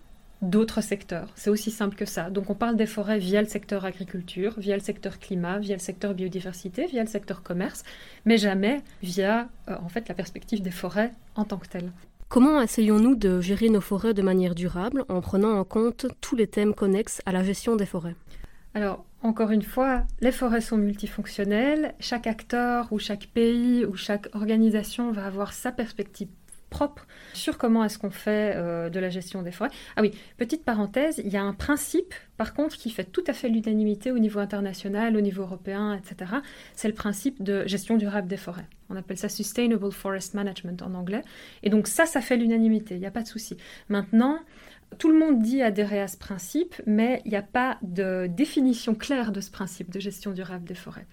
d'autres 0.41 0.81
secteurs. 0.81 1.29
C'est 1.35 1.49
aussi 1.49 1.71
simple 1.71 1.95
que 1.95 2.05
ça. 2.05 2.29
Donc 2.29 2.49
on 2.49 2.55
parle 2.55 2.75
des 2.75 2.85
forêts 2.85 3.17
via 3.17 3.41
le 3.41 3.47
secteur 3.47 3.85
agriculture, 3.85 4.53
via 4.59 4.75
le 4.75 4.83
secteur 4.83 5.19
climat, 5.19 5.57
via 5.59 5.75
le 5.75 5.81
secteur 5.81 6.13
biodiversité, 6.13 6.85
via 6.85 7.01
le 7.01 7.09
secteur 7.09 7.41
commerce, 7.41 7.83
mais 8.25 8.37
jamais 8.37 8.81
via 9.01 9.49
euh, 9.67 9.75
en 9.81 9.89
fait 9.89 10.07
la 10.07 10.15
perspective 10.15 10.61
des 10.61 10.71
forêts 10.71 11.11
en 11.35 11.43
tant 11.43 11.57
que 11.57 11.67
telles. 11.67 11.91
Comment 12.29 12.61
essayons-nous 12.61 13.15
de 13.15 13.39
gérer 13.39 13.69
nos 13.69 13.79
forêts 13.79 14.13
de 14.13 14.21
manière 14.21 14.53
durable 14.53 15.05
en 15.07 15.21
prenant 15.21 15.57
en 15.57 15.63
compte 15.63 16.07
tous 16.19 16.35
les 16.35 16.47
thèmes 16.47 16.73
connexes 16.73 17.21
à 17.25 17.31
la 17.31 17.41
gestion 17.41 17.77
des 17.77 17.85
forêts? 17.85 18.15
Alors, 18.73 19.05
encore 19.23 19.51
une 19.51 19.61
fois, 19.61 20.03
les 20.19 20.33
forêts 20.33 20.59
sont 20.59 20.75
multifonctionnelles. 20.75 21.95
Chaque 22.01 22.27
acteur 22.27 22.91
ou 22.91 22.99
chaque 22.99 23.27
pays 23.33 23.85
ou 23.85 23.95
chaque 23.95 24.27
organisation 24.35 25.13
va 25.13 25.25
avoir 25.25 25.53
sa 25.53 25.71
perspective 25.71 26.27
propre 26.69 27.07
sur 27.33 27.57
comment 27.57 27.83
est-ce 27.83 27.97
qu'on 27.97 28.11
fait 28.11 28.53
euh, 28.55 28.89
de 28.89 28.99
la 28.99 29.09
gestion 29.09 29.41
des 29.41 29.51
forêts. 29.51 29.69
Ah 29.95 30.01
oui, 30.01 30.11
petite 30.37 30.63
parenthèse, 30.63 31.21
il 31.23 31.31
y 31.31 31.37
a 31.37 31.43
un 31.43 31.53
principe, 31.53 32.13
par 32.37 32.53
contre, 32.53 32.75
qui 32.75 32.89
fait 32.89 33.05
tout 33.05 33.23
à 33.27 33.33
fait 33.33 33.49
l'unanimité 33.49 34.11
au 34.11 34.19
niveau 34.19 34.39
international, 34.39 35.15
au 35.15 35.21
niveau 35.21 35.43
européen, 35.43 35.93
etc. 35.93 36.31
C'est 36.73 36.87
le 36.87 36.93
principe 36.93 37.41
de 37.41 37.65
gestion 37.67 37.97
durable 37.97 38.27
des 38.27 38.37
forêts. 38.37 38.67
On 38.89 38.95
appelle 38.95 39.17
ça 39.17 39.29
Sustainable 39.29 39.91
Forest 39.91 40.33
Management 40.33 40.81
en 40.81 40.93
anglais. 40.93 41.21
Et 41.63 41.69
donc 41.69 41.87
ça, 41.87 42.05
ça 42.05 42.21
fait 42.21 42.37
l'unanimité, 42.37 42.95
il 42.95 42.99
n'y 42.99 43.05
a 43.05 43.11
pas 43.11 43.23
de 43.23 43.27
souci. 43.27 43.57
Maintenant, 43.89 44.39
tout 44.99 45.11
le 45.11 45.19
monde 45.19 45.41
dit 45.41 45.61
adhérer 45.61 46.01
à 46.01 46.07
ce 46.07 46.17
principe, 46.17 46.81
mais 46.85 47.21
il 47.25 47.31
n'y 47.31 47.37
a 47.37 47.41
pas 47.41 47.77
de 47.81 48.27
définition 48.27 48.95
claire 48.95 49.31
de 49.31 49.41
ce 49.41 49.51
principe 49.51 49.89
de 49.91 49.99
gestion 49.99 50.31
durable 50.31 50.65
des 50.65 50.75
forêts. 50.75 51.05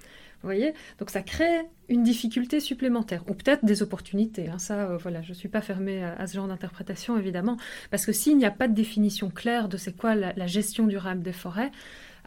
Donc 0.99 1.11
ça 1.11 1.23
crée 1.23 1.63
une 1.89 2.03
difficulté 2.03 2.61
supplémentaire, 2.61 3.23
ou 3.29 3.35
peut-être 3.35 3.65
des 3.65 3.83
opportunités. 3.83 4.49
Hein. 4.49 4.59
Ça, 4.59 4.91
euh, 4.91 4.97
voilà, 4.97 5.23
je 5.23 5.31
ne 5.31 5.35
suis 5.35 5.49
pas 5.49 5.61
fermée 5.61 6.03
à, 6.03 6.27
ce 6.27 6.35
genre 6.35 6.49
d'interprétation, 6.49 7.19
évidemment, 7.19 7.57
parce 7.91 8.07
que 8.07 8.13
s'il 8.13 8.37
n'y 8.39 8.47
a 8.47 8.51
pas 8.51 8.69
de 8.69 8.75
définition 8.75 9.31
claire 9.31 9.69
de 9.69 9.77
c'est 9.77 9.97
quoi 9.97 10.15
la, 10.15 10.47
gestion 10.47 10.87
durable 10.87 11.23
des 11.23 11.33
forêts, 11.33 11.71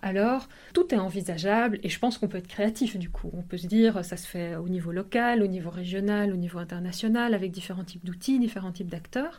alors 0.01 0.47
tout 0.73 0.93
est 0.93 0.97
envisageable 0.97 1.79
et 1.81 1.89
je 1.89 1.97
pense 1.97 2.17
qu'on 2.19 2.27
peut 2.27 2.37
être 2.37 2.47
créatif 2.47 2.97
du 2.97 3.09
coup. 3.09 3.31
On 3.33 3.41
peut 3.41 3.57
se 3.57 3.65
dire 3.65 4.05
ça 4.05 4.15
se 4.15 4.27
fait 4.27 4.55
au 4.55 4.69
niveau 4.69 4.91
local, 4.91 5.41
au 5.41 5.47
niveau 5.47 5.71
régional, 5.71 6.31
au 6.31 6.35
niveau 6.35 6.59
international, 6.59 7.33
avec 7.33 7.51
différents 7.51 7.83
types 7.83 8.05
d'outils, 8.05 8.37
différents 8.37 8.71
types 8.71 8.91
d'acteurs. 8.91 9.37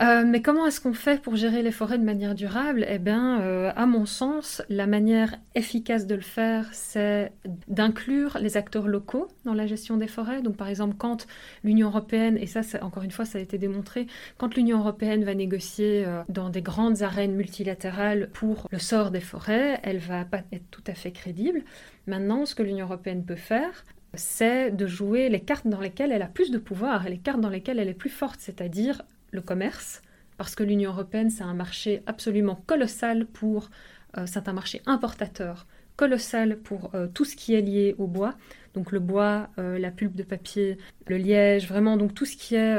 Euh, 0.00 0.24
mais 0.24 0.42
comment 0.42 0.64
est-ce 0.66 0.80
qu'on 0.80 0.92
fait 0.92 1.20
pour 1.20 1.34
gérer 1.34 1.62
les 1.62 1.72
forêts 1.72 1.98
de 1.98 2.04
manière 2.04 2.36
durable? 2.36 2.86
Eh 2.88 2.98
bien, 2.98 3.40
euh, 3.40 3.72
à 3.74 3.84
mon 3.84 4.06
sens, 4.06 4.62
la 4.68 4.86
manière 4.86 5.34
efficace 5.56 6.06
de 6.06 6.14
le 6.14 6.20
faire, 6.20 6.68
c'est 6.72 7.32
d'inclure 7.66 8.38
les 8.40 8.56
acteurs 8.56 8.86
locaux 8.86 9.26
dans 9.44 9.54
la 9.54 9.66
gestion 9.66 9.96
des 9.96 10.06
forêts. 10.06 10.40
Donc, 10.40 10.56
par 10.56 10.68
exemple, 10.68 10.94
quand 10.96 11.26
l'Union 11.64 11.88
européenne, 11.88 12.38
et 12.38 12.46
ça, 12.46 12.60
encore 12.80 13.02
une 13.02 13.10
fois, 13.10 13.24
ça 13.24 13.38
a 13.38 13.40
été 13.40 13.58
démontré, 13.58 14.06
quand 14.36 14.54
l'Union 14.54 14.78
européenne 14.78 15.24
va 15.24 15.34
négocier 15.34 16.04
euh, 16.06 16.22
dans 16.28 16.48
des 16.48 16.62
grandes 16.62 17.02
arènes 17.02 17.34
multilatérales 17.34 18.28
pour 18.32 18.68
le 18.70 18.78
sort 18.78 19.10
des 19.10 19.20
forêts, 19.20 19.80
elle 19.82 19.98
va 19.98 20.24
pas 20.24 20.42
être 20.52 20.70
tout 20.70 20.84
à 20.86 20.94
fait 20.94 21.10
crédible. 21.10 21.64
Maintenant, 22.06 22.46
ce 22.46 22.54
que 22.54 22.62
l'Union 22.62 22.86
européenne 22.86 23.24
peut 23.24 23.34
faire, 23.34 23.84
c'est 24.14 24.70
de 24.70 24.86
jouer 24.86 25.28
les 25.28 25.40
cartes 25.40 25.66
dans 25.66 25.80
lesquelles 25.80 26.12
elle 26.12 26.22
a 26.22 26.28
plus 26.28 26.52
de 26.52 26.58
pouvoir 26.58 27.06
et 27.06 27.10
les 27.10 27.18
cartes 27.18 27.40
dans 27.40 27.50
lesquelles 27.50 27.80
elle 27.80 27.88
est 27.88 27.94
plus 27.94 28.10
forte, 28.10 28.40
c'est-à-dire 28.40 29.02
le 29.30 29.40
commerce, 29.40 30.02
parce 30.36 30.54
que 30.54 30.62
l'Union 30.62 30.92
européenne, 30.92 31.30
c'est 31.30 31.42
un 31.42 31.54
marché 31.54 32.02
absolument 32.06 32.62
colossal 32.66 33.26
pour, 33.26 33.70
euh, 34.16 34.24
c'est 34.26 34.48
un 34.48 34.52
marché 34.52 34.82
importateur 34.86 35.66
colossal 35.96 36.58
pour 36.58 36.94
euh, 36.94 37.08
tout 37.08 37.24
ce 37.24 37.34
qui 37.34 37.54
est 37.54 37.60
lié 37.60 37.94
au 37.98 38.06
bois, 38.06 38.36
donc 38.74 38.92
le 38.92 39.00
bois, 39.00 39.48
euh, 39.58 39.78
la 39.78 39.90
pulpe 39.90 40.14
de 40.14 40.22
papier, 40.22 40.78
le 41.08 41.16
liège, 41.16 41.66
vraiment 41.66 41.96
donc 41.96 42.14
tout 42.14 42.24
ce 42.24 42.36
qui 42.36 42.54
est 42.54 42.76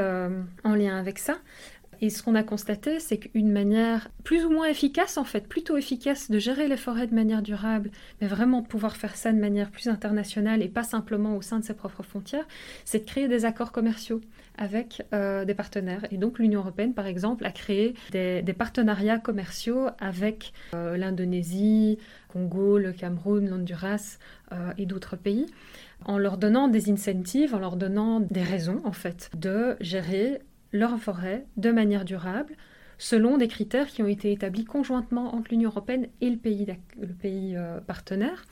en 0.64 0.74
lien 0.74 0.98
avec 0.98 1.18
ça. 1.18 1.38
Et 2.02 2.08
ce 2.08 2.22
qu'on 2.22 2.34
a 2.34 2.42
constaté, 2.42 2.98
c'est 2.98 3.18
qu'une 3.18 3.52
manière 3.52 4.08
plus 4.24 4.44
ou 4.46 4.50
moins 4.50 4.66
efficace, 4.66 5.18
en 5.18 5.24
fait, 5.24 5.46
plutôt 5.46 5.76
efficace 5.76 6.30
de 6.30 6.38
gérer 6.38 6.66
les 6.66 6.78
forêts 6.78 7.06
de 7.06 7.14
manière 7.14 7.42
durable, 7.42 7.90
mais 8.20 8.26
vraiment 8.26 8.62
de 8.62 8.66
pouvoir 8.66 8.96
faire 8.96 9.16
ça 9.16 9.32
de 9.32 9.38
manière 9.38 9.70
plus 9.70 9.88
internationale 9.88 10.62
et 10.62 10.68
pas 10.68 10.82
simplement 10.82 11.36
au 11.36 11.42
sein 11.42 11.58
de 11.58 11.64
ses 11.64 11.74
propres 11.74 12.02
frontières, 12.02 12.46
c'est 12.84 13.00
de 13.00 13.04
créer 13.04 13.28
des 13.28 13.44
accords 13.44 13.72
commerciaux 13.72 14.20
avec 14.56 15.02
euh, 15.12 15.44
des 15.44 15.54
partenaires. 15.54 16.06
Et 16.10 16.16
donc 16.16 16.38
l'Union 16.38 16.60
européenne, 16.60 16.94
par 16.94 17.06
exemple, 17.06 17.44
a 17.44 17.50
créé 17.50 17.94
des, 18.12 18.42
partenariats 18.56 19.18
commerciaux 19.18 19.88
avec 19.98 20.52
euh, 20.74 20.96
l'Indonésie, 20.96 21.98
Congo, 22.28 22.78
le 22.78 22.92
Cameroun, 22.92 23.48
l'Honduras 23.48 24.18
euh, 24.52 24.72
et 24.78 24.86
d'autres 24.86 25.16
pays, 25.16 25.46
en 26.04 26.18
leur 26.18 26.38
donnant 26.38 26.68
des 26.68 26.90
incentives, 26.90 27.54
en 27.54 27.58
leur 27.58 27.76
donnant 27.76 28.20
des 28.20 28.42
raisons, 28.42 28.80
en 28.84 28.92
fait, 28.92 29.30
de 29.36 29.76
gérer 29.80 30.40
leur 30.72 30.98
forêt 30.98 31.46
de 31.56 31.70
manière 31.70 32.04
durable 32.04 32.54
selon 32.98 33.38
des 33.38 33.48
critères 33.48 33.88
qui 33.88 34.02
ont 34.02 34.08
été 34.08 34.30
établis 34.30 34.64
conjointement 34.64 35.34
entre 35.34 35.50
l'Union 35.50 35.70
européenne 35.70 36.08
et 36.20 36.28
le 36.28 36.36
pays, 36.36 36.66
pays 37.20 37.56
partenaire. 37.86 38.44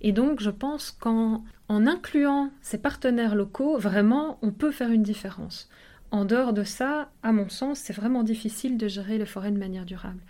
Et 0.00 0.12
donc, 0.12 0.40
je 0.40 0.50
pense 0.50 0.92
qu'en 0.92 1.42
en 1.68 1.86
incluant 1.86 2.50
ces 2.60 2.78
partenaires 2.78 3.34
locaux, 3.34 3.76
vraiment, 3.76 4.38
on 4.40 4.52
peut 4.52 4.70
faire 4.70 4.90
une 4.90 5.02
différence. 5.02 5.68
En 6.10 6.24
dehors 6.24 6.52
de 6.52 6.62
ça, 6.62 7.10
à 7.22 7.32
mon 7.32 7.48
sens, 7.48 7.80
c'est 7.80 7.92
vraiment 7.92 8.22
difficile 8.22 8.78
de 8.78 8.88
gérer 8.88 9.18
les 9.18 9.26
forêts 9.26 9.50
de 9.50 9.58
manière 9.58 9.84
durable. 9.84 10.20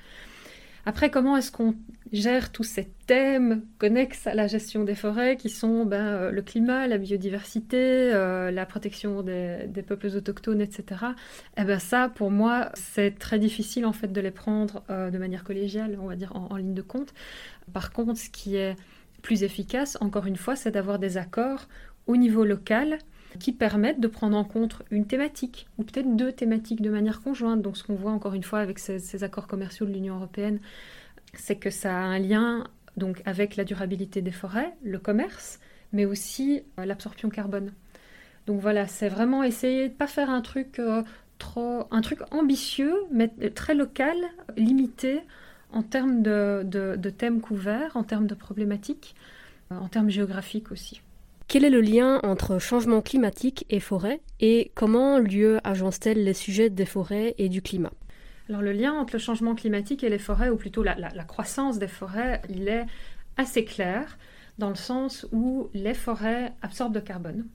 Après, 0.89 1.11
comment 1.11 1.37
est-ce 1.37 1.53
qu'on 1.53 1.75
gère 2.13 2.51
tous 2.51 2.65
ces 2.65 2.89
thèmes 3.07 3.61
connexes 3.77 4.27
à 4.27 4.33
la 4.33 4.47
gestion 4.47 4.85
des 4.85 4.95
forêts 4.95 5.37
qui 5.37 5.51
sont 5.51 5.85
ben, 5.85 6.07
euh, 6.07 6.31
le 6.31 6.41
climat, 6.41 6.87
la 6.87 6.97
biodiversité, 6.97 7.77
euh, 8.15 8.51
la 8.51 8.65
protection 8.65 9.23
des, 9.23 9.69
peuples 9.87 10.07
autochtones, 10.07 10.63
etc. 10.63 11.03
Eh 11.59 11.65
ben 11.65 11.79
ça, 11.79 12.09
pour 12.09 12.31
moi, 12.31 12.71
c'est 12.73 13.19
très 13.19 13.39
difficile 13.39 13.85
en 13.85 13.93
fait 13.93 14.11
de 14.11 14.21
les 14.23 14.31
prendre 14.31 14.83
euh, 14.89 15.11
de 15.11 15.19
manière 15.19 15.45
collégiale, 15.45 15.99
on 16.01 16.07
va 16.07 16.17
dire 16.17 16.35
en 16.35 16.57
ligne 16.57 16.73
de 16.73 16.81
compte. 16.81 17.13
Par 17.75 17.93
contre, 17.93 18.19
ce 18.19 18.31
qui 18.31 18.57
est 18.57 18.75
plus 19.21 19.43
efficace, 19.43 19.99
encore 20.01 20.25
une 20.25 20.37
fois, 20.37 20.57
c'est 20.57 20.71
d'avoir 20.71 20.99
des 20.99 21.19
accords 21.19 21.69
au 22.07 22.17
niveau 22.17 22.47
local 22.47 22.97
qui 23.39 23.53
permettent 23.53 24.01
de 24.01 24.09
prendre 24.09 24.37
en 24.37 24.45
compte 24.45 24.83
une 24.91 25.07
thématique, 25.07 25.67
ou 25.79 25.85
peut-être 25.85 26.17
deux 26.17 26.33
thématiques 26.33 26.81
de 26.81 26.91
manière 26.91 27.21
conjointe. 27.21 27.63
Donc 27.63 27.77
ce 27.77 27.85
qu'on 27.85 27.95
voit 27.95 28.13
encore 28.13 28.35
une 28.35 28.43
fois 28.43 28.61
avec 28.61 28.79
ces, 28.79 29.25
accords 29.25 29.47
commerciaux 29.47 29.87
de 29.87 29.93
l'Union 29.93 30.17
européenne, 30.17 30.61
c'est 31.35 31.57
que 31.57 31.71
ça 31.71 31.95
a 31.95 32.01
un 32.01 32.19
lien 32.19 32.65
donc, 32.97 33.23
avec 33.27 33.57
la 33.57 33.65
durabilité 33.65 34.23
des 34.23 34.33
forêts, 34.33 34.75
le 34.83 34.99
commerce, 34.99 35.61
mais 35.93 36.05
aussi 36.05 36.63
euh, 36.79 36.85
l'absorption 36.85 37.29
carbone. 37.29 37.73
Donc 38.47 38.61
voilà, 38.61 38.87
c'est 38.87 39.09
vraiment 39.09 39.43
essayer 39.43 39.89
de 39.89 39.95
pas 39.95 40.07
faire 40.07 40.31
un 40.31 40.41
truc 40.41 40.79
euh, 40.79 41.03
trop, 41.39 41.85
un 41.91 42.01
truc 42.01 42.21
ambitieux, 42.33 42.95
mais 43.11 43.29
très 43.55 43.75
local, 43.75 44.17
limité, 44.57 45.21
en 45.73 45.83
termes 45.83 46.23
de, 46.23 47.11
thèmes 47.17 47.41
couverts, 47.41 47.97
en 47.97 48.05
termes 48.05 48.27
de 48.27 48.35
problématiques, 48.35 49.15
euh, 49.71 49.77
en 49.77 49.89
termes 49.89 50.11
géographiques 50.11 50.73
aussi. 50.73 51.03
Quel 51.49 51.65
est 51.65 51.71
le 51.71 51.81
lien 51.81 52.21
entre 52.25 52.59
changement 52.59 53.01
climatique 53.01 53.65
et 53.71 53.81
forêt 53.81 54.21
et 54.39 54.71
comment 54.75 55.19
l'UE 55.19 55.57
agence-t-elle 55.65 56.23
les 56.23 56.35
sujets 56.35 56.69
des 56.69 56.85
forêts 56.85 57.35
et 57.39 57.49
du 57.49 57.63
climat? 57.63 57.95
Alors 58.51 58.61
le 58.61 58.73
lien 58.73 58.93
entre 58.93 59.15
le 59.15 59.19
changement 59.19 59.55
climatique 59.55 60.05
et 60.05 60.11
les 60.11 60.19
forêts, 60.19 60.51
ou 60.51 60.57
plutôt 60.57 60.83
la, 60.83 60.95
croissance 61.27 61.79
des 61.79 61.89
forêts, 61.89 62.43
il 62.51 62.69
est 62.69 62.85
assez 63.39 63.65
clair 63.65 64.19
dans 64.59 64.69
le 64.69 64.75
sens 64.75 65.27
où 65.33 65.71
les 65.73 65.95
forêts 65.95 66.53
absorbent 66.61 66.97
le 66.97 67.01
carbone 67.01 67.47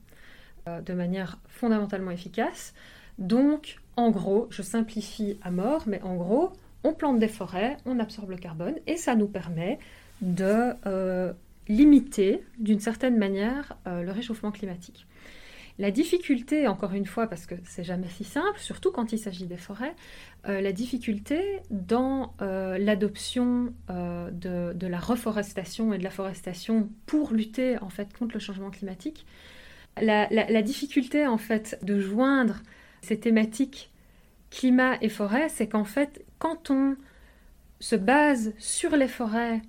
euh, 0.66 0.80
de 0.80 0.92
manière 0.92 1.38
fondamentalement 1.46 2.10
efficace. 2.10 2.74
Donc, 3.18 3.78
en 3.96 4.10
gros, 4.10 4.48
je 4.50 4.62
simplifie 4.62 5.38
à 5.40 5.52
mort, 5.52 5.84
mais 5.86 6.02
en 6.02 6.16
gros, 6.16 6.52
on 6.82 6.94
plante 6.94 7.20
des 7.20 7.28
forêts, 7.28 7.76
on 7.86 8.00
absorbe 8.00 8.30
le 8.30 8.38
carbone 8.38 8.74
et 8.88 8.96
ça 8.96 9.14
nous 9.14 9.28
permet 9.28 9.78
de 10.20 10.72
euh, 10.86 11.32
limiter 11.68 12.44
d'une 12.58 12.80
certaine 12.80 13.16
manière 13.16 13.76
euh, 13.86 14.02
le 14.02 14.12
réchauffement 14.12 14.52
climatique. 14.52 15.06
La 15.78 15.90
difficulté, 15.90 16.68
encore 16.68 16.92
une 16.92 17.06
fois, 17.06 17.26
parce 17.26 17.46
que 17.46 17.56
c'est 17.64 17.82
jamais 17.82 18.08
si 18.08 18.22
simple, 18.22 18.60
surtout 18.60 18.92
quand 18.92 19.12
il 19.12 19.18
s'agit 19.18 19.46
des 19.46 19.56
forêts, 19.56 19.94
euh, 20.46 20.60
la 20.60 20.72
difficulté 20.72 21.60
dans 21.70 22.34
l'adoption 22.38 23.74
de, 23.88 24.86
la 24.86 24.98
reforestation 25.00 25.92
et 25.92 25.98
de 25.98 26.04
la 26.04 26.10
forestation 26.10 26.88
pour 27.06 27.32
lutter 27.32 27.76
en 27.78 27.88
fait 27.88 28.16
contre 28.16 28.34
le 28.34 28.40
changement 28.40 28.70
climatique, 28.70 29.26
la, 30.00 30.28
la 30.30 30.62
difficulté 30.62 31.26
en 31.26 31.38
fait 31.38 31.78
de 31.82 31.98
joindre 31.98 32.62
ces 33.02 33.18
thématiques 33.18 33.90
climat 34.54 34.96
et 35.00 35.08
forêt, 35.08 35.48
c'est 35.48 35.66
qu'en 35.66 35.84
fait, 35.84 36.24
quand 36.38 36.70
on 36.70 36.96
se 37.80 37.96
base 37.96 38.54
sur 38.58 38.96
les 38.96 39.08
forêts 39.08 39.60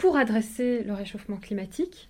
pour 0.00 0.16
adresser 0.16 0.82
le 0.82 0.94
réchauffement 0.94 1.36
climatique, 1.36 2.08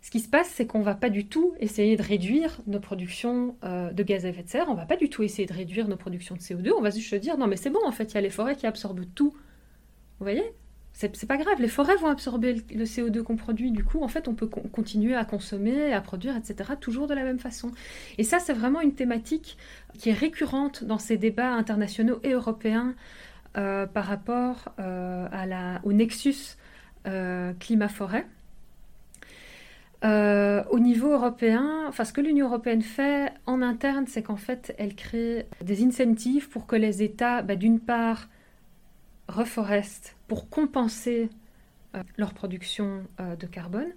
ce 0.00 0.10
qui 0.10 0.18
se 0.18 0.28
passe, 0.28 0.48
c'est 0.48 0.66
qu'on 0.66 0.80
ne 0.80 0.84
va 0.84 0.96
pas 0.96 1.10
du 1.10 1.28
tout 1.28 1.54
essayer 1.60 1.96
de 1.96 2.02
réduire 2.02 2.60
nos 2.66 2.80
productions 2.80 3.56
euh, 3.62 3.92
de 3.92 4.02
gaz 4.02 4.26
à 4.26 4.30
effet 4.30 4.42
de 4.42 4.48
serre, 4.48 4.66
on 4.68 4.72
ne 4.72 4.78
va 4.78 4.84
pas 4.84 4.96
du 4.96 5.08
tout 5.08 5.22
essayer 5.22 5.46
de 5.46 5.52
réduire 5.52 5.86
nos 5.86 5.96
productions 5.96 6.34
de 6.34 6.40
CO2, 6.40 6.72
on 6.76 6.80
va 6.80 6.90
juste 6.90 7.08
se 7.08 7.14
dire 7.14 7.38
non 7.38 7.46
mais 7.46 7.56
c'est 7.56 7.70
bon, 7.70 7.78
en 7.86 7.92
fait, 7.92 8.10
il 8.10 8.14
y 8.16 8.18
a 8.18 8.20
les 8.20 8.30
forêts 8.30 8.56
qui 8.56 8.66
absorbent 8.66 9.04
tout. 9.14 9.30
Vous 9.30 10.24
voyez? 10.24 10.42
C'est 10.92 11.26
pas 11.26 11.38
grave, 11.38 11.60
les 11.60 11.68
forêts 11.68 11.96
vont 11.96 12.08
absorber 12.08 12.54
le 12.74 12.84
CO2 12.84 13.22
qu'on 13.22 13.36
produit, 13.36 13.70
du 13.70 13.84
coup, 13.84 14.02
en 14.02 14.08
fait, 14.08 14.28
on 14.28 14.34
peut 14.34 14.46
continuer 14.46 15.14
à 15.14 15.24
consommer, 15.24 15.92
à 15.92 16.00
produire, 16.00 16.36
etc., 16.36 16.72
toujours 16.78 17.06
de 17.06 17.14
la 17.14 17.24
même 17.24 17.38
façon. 17.38 17.70
Et 18.18 18.24
ça, 18.24 18.40
c'est 18.40 18.52
vraiment 18.52 18.82
une 18.82 18.94
thématique 18.94 19.56
qui 19.98 20.10
est 20.10 20.14
récurrente 20.14 20.84
dans 20.84 20.98
ces 20.98 21.16
débats 21.16 21.54
internationaux 21.54 22.20
et 22.24 22.32
européens 22.32 22.94
euh, 23.56 23.86
par 23.86 24.04
rapport 24.04 24.74
euh, 24.80 25.78
au 25.84 25.92
nexus 25.94 26.56
euh, 27.06 27.52
climat-forêt. 27.58 28.26
au 30.04 30.78
niveau 30.78 31.12
européen, 31.12 31.84
enfin, 31.88 32.04
ce 32.04 32.12
que 32.12 32.20
l'Union 32.20 32.46
européenne 32.46 32.82
fait 32.82 33.32
en 33.46 33.62
interne, 33.62 34.06
c'est 34.06 34.22
qu'en 34.22 34.36
fait, 34.36 34.74
elle 34.78 34.94
crée 34.94 35.46
des 35.62 35.84
incentives 35.84 36.48
pour 36.48 36.66
que 36.66 36.76
les 36.76 37.02
États, 37.02 37.42
bah, 37.42 37.56
d'une 37.56 37.80
part, 37.80 38.28
reforestent 39.28 40.16
pour 40.28 40.48
compenser 40.48 41.30
euh, 41.94 42.02
leur 42.16 42.32
production 42.32 43.04
euh, 43.20 43.36
de 43.36 43.46
carbone. 43.46 43.88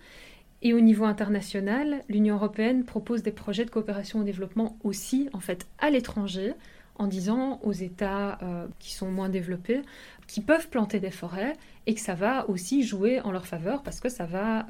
Et 0.61 0.73
au 0.73 0.79
niveau 0.79 1.05
international, 1.05 2.01
l'Union 2.09 2.35
européenne 2.35 2.83
propose 2.83 3.23
des 3.23 3.31
projets 3.31 3.65
de 3.65 3.69
coopération 3.69 4.19
au 4.19 4.23
développement 4.23 4.77
aussi, 4.83 5.29
en 5.33 5.39
fait, 5.39 5.67
à 5.79 5.89
l'étranger, 5.89 6.53
en 6.95 7.07
disant 7.07 7.59
aux 7.63 7.71
États 7.71 8.37
euh, 8.41 8.67
qui 8.79 8.93
sont 8.93 9.11
moins 9.11 9.29
développés 9.29 9.81
qu'ils 10.27 10.43
peuvent 10.43 10.69
planter 10.69 10.99
des 10.99 11.11
forêts 11.11 11.53
et 11.85 11.93
que 11.93 11.99
ça 11.99 12.15
va 12.15 12.49
aussi 12.49 12.83
jouer 12.83 13.21
en 13.21 13.31
leur 13.31 13.45
faveur 13.45 13.83
parce 13.83 13.99
que 13.99 14.09
ça 14.09 14.25
va 14.25 14.65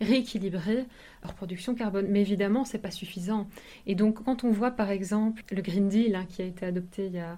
rééquilibrer 0.00 0.86
leur 1.22 1.34
production 1.34 1.74
carbone. 1.74 2.06
Mais 2.08 2.22
évidemment, 2.22 2.64
c'est 2.64 2.78
pas 2.78 2.90
suffisant. 2.90 3.46
Et 3.86 3.94
donc, 3.94 4.24
quand 4.24 4.44
on 4.44 4.50
voit 4.50 4.70
par 4.70 4.90
exemple 4.90 5.42
le 5.50 5.60
Green 5.60 5.90
Deal 5.90 6.14
hein, 6.14 6.24
qui 6.26 6.40
a 6.40 6.46
été 6.46 6.64
adopté 6.64 7.06
il 7.06 7.12
y 7.12 7.18
a, 7.18 7.36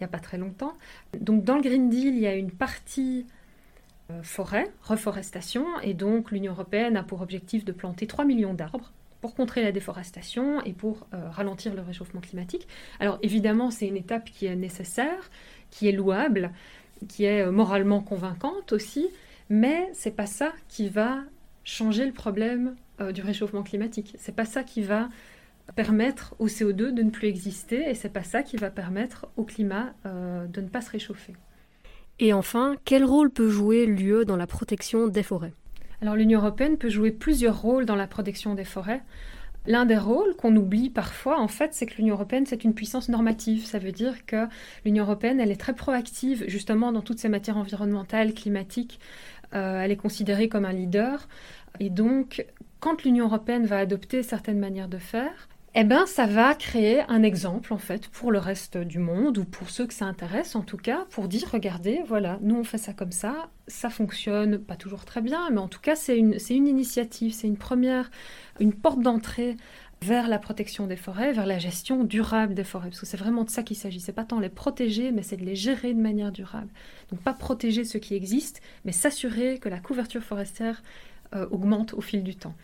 a 0.00 0.08
pas 0.08 0.18
très 0.18 0.38
longtemps. 0.38 0.72
Donc 1.20 1.44
dans 1.44 1.54
le 1.54 1.62
Green 1.62 1.88
Deal, 1.88 2.16
il 2.16 2.18
y 2.18 2.26
a 2.26 2.34
une 2.34 2.50
partie 2.50 3.26
euh, 4.10 4.22
forêt, 4.22 4.70
reforestation, 4.82 5.64
et 5.82 5.94
donc 5.94 6.30
l'Union 6.30 6.52
européenne 6.52 6.94
a 6.94 7.02
pour 7.02 7.22
objectif 7.22 7.64
de 7.64 7.72
planter 7.72 8.06
3 8.06 8.26
millions 8.26 8.52
d'arbres 8.52 8.92
pour 9.24 9.34
contrer 9.34 9.62
la 9.62 9.72
déforestation 9.72 10.62
et 10.64 10.74
pour 10.74 11.06
euh, 11.14 11.30
ralentir 11.30 11.72
le 11.72 11.80
réchauffement 11.80 12.20
climatique. 12.20 12.68
Alors 13.00 13.18
évidemment, 13.22 13.70
c'est 13.70 13.86
une 13.86 13.96
étape 13.96 14.28
qui 14.28 14.44
est 14.44 14.54
nécessaire, 14.54 15.30
qui 15.70 15.88
est 15.88 15.92
louable, 15.92 16.50
qui 17.08 17.24
est 17.24 17.40
euh, 17.40 17.50
moralement 17.50 18.02
convaincante 18.02 18.74
aussi, 18.74 19.08
mais 19.48 19.88
c'est 19.94 20.14
pas 20.14 20.26
ça 20.26 20.52
qui 20.68 20.90
va 20.90 21.22
changer 21.64 22.04
le 22.04 22.12
problème 22.12 22.76
du 23.14 23.22
réchauffement 23.22 23.62
climatique. 23.62 24.14
C'est 24.18 24.36
pas 24.36 24.44
ça 24.44 24.62
qui 24.62 24.82
va 24.82 25.08
permettre 25.74 26.34
au 26.38 26.46
CO2 26.46 26.92
de 26.92 27.02
ne 27.02 27.08
plus 27.08 27.28
exister 27.28 27.88
et 27.88 27.94
c'est 27.94 28.12
pas 28.12 28.24
ça 28.24 28.42
qui 28.42 28.58
va 28.58 28.68
permettre 28.68 29.26
au 29.38 29.44
climat 29.44 29.94
euh, 30.04 30.46
de 30.48 30.60
ne 30.60 30.68
pas 30.68 30.82
se 30.82 30.90
réchauffer. 30.90 31.32
Et 32.18 32.34
enfin, 32.34 32.76
quel 32.84 33.06
rôle 33.06 33.30
peut 33.30 33.48
jouer 33.48 33.86
l'UE 33.86 34.26
dans 34.26 34.36
la 34.36 34.46
protection 34.46 35.08
des 35.08 35.22
forêts? 35.22 35.54
Alors 36.02 36.16
l'Union 36.16 36.40
européenne 36.40 36.76
peut 36.76 36.88
jouer 36.88 37.10
plusieurs 37.10 37.60
rôles 37.60 37.86
dans 37.86 37.96
la 37.96 38.06
protection 38.06 38.54
des 38.54 38.64
forêts. 38.64 39.02
L'un 39.66 39.86
des 39.86 39.96
rôles 39.96 40.36
qu'on 40.36 40.54
oublie 40.56 40.90
parfois, 40.90 41.40
en 41.40 41.48
fait, 41.48 41.72
c'est 41.72 41.86
que 41.86 41.96
l'Union 41.96 42.14
européenne, 42.16 42.44
c'est 42.44 42.64
une 42.64 42.74
puissance 42.74 43.08
normative. 43.08 43.64
Ça 43.64 43.78
veut 43.78 43.92
dire 43.92 44.26
que 44.26 44.46
l'Union 44.84 45.04
européenne, 45.04 45.40
elle 45.40 45.50
est 45.50 45.60
très 45.60 45.74
proactive, 45.74 46.44
justement, 46.48 46.92
dans 46.92 47.00
toutes 47.00 47.18
ces 47.18 47.30
matières 47.30 47.56
environnementales, 47.56 48.34
climatiques. 48.34 49.00
Euh, 49.54 49.80
elle 49.80 49.90
est 49.90 49.96
considérée 49.96 50.50
comme 50.50 50.66
un 50.66 50.72
leader. 50.72 51.28
Et 51.80 51.88
donc, 51.88 52.44
quand 52.80 53.04
l'Union 53.04 53.24
européenne 53.24 53.64
va 53.64 53.78
adopter 53.78 54.22
certaines 54.22 54.58
manières 54.58 54.88
de 54.88 54.98
faire, 54.98 55.48
eh 55.76 55.82
ben, 55.82 56.06
ça 56.06 56.26
va 56.26 56.54
créer 56.54 57.00
un 57.08 57.24
exemple 57.24 57.72
en 57.72 57.78
fait 57.78 58.06
pour 58.08 58.30
le 58.30 58.38
reste 58.38 58.78
du 58.78 59.00
monde 59.00 59.38
ou 59.38 59.44
pour 59.44 59.70
ceux 59.70 59.86
que 59.86 59.94
ça 59.94 60.04
intéresse 60.04 60.54
en 60.54 60.62
tout 60.62 60.76
cas, 60.76 61.04
pour 61.10 61.26
dire 61.26 61.48
regardez, 61.50 62.00
voilà, 62.06 62.38
nous 62.42 62.54
on 62.54 62.62
fait 62.62 62.78
ça 62.78 62.92
comme 62.92 63.10
ça, 63.10 63.48
ça 63.66 63.90
fonctionne 63.90 64.58
pas 64.58 64.76
toujours 64.76 65.04
très 65.04 65.20
bien, 65.20 65.50
mais 65.50 65.58
en 65.58 65.66
tout 65.66 65.80
cas 65.80 65.96
c'est 65.96 66.16
une, 66.16 66.36
une 66.50 66.68
initiative, 66.68 67.32
c'est 67.32 67.48
une 67.48 67.56
première, 67.56 68.10
une 68.60 68.72
porte 68.72 69.00
d'entrée 69.00 69.56
vers 70.00 70.28
la 70.28 70.38
protection 70.38 70.86
des 70.86 70.96
forêts, 70.96 71.32
vers 71.32 71.46
la 71.46 71.58
gestion 71.58 72.04
durable 72.04 72.54
des 72.54 72.62
forêts, 72.62 72.88
parce 72.88 73.00
que 73.00 73.06
c'est 73.06 73.16
vraiment 73.16 73.42
de 73.42 73.50
ça 73.50 73.62
qu'il 73.62 73.76
s'agit. 73.76 74.00
C'est 74.00 74.12
pas 74.12 74.24
tant 74.24 74.38
les 74.38 74.50
protéger, 74.50 75.12
mais 75.12 75.22
c'est 75.22 75.38
de 75.38 75.44
les 75.44 75.56
gérer 75.56 75.94
de 75.94 76.00
manière 76.00 76.30
durable. 76.30 76.68
Donc 77.10 77.20
pas 77.20 77.32
protéger 77.32 77.84
ce 77.84 77.98
qui 77.98 78.14
existe, 78.14 78.60
mais 78.84 78.92
s'assurer 78.92 79.58
que 79.58 79.68
la 79.68 79.80
couverture 79.80 80.22
forestière 80.22 80.82
euh, 81.34 81.46
augmente 81.50 81.94
au 81.94 82.00
fil 82.00 82.22
du 82.22 82.36
temps. 82.36 82.54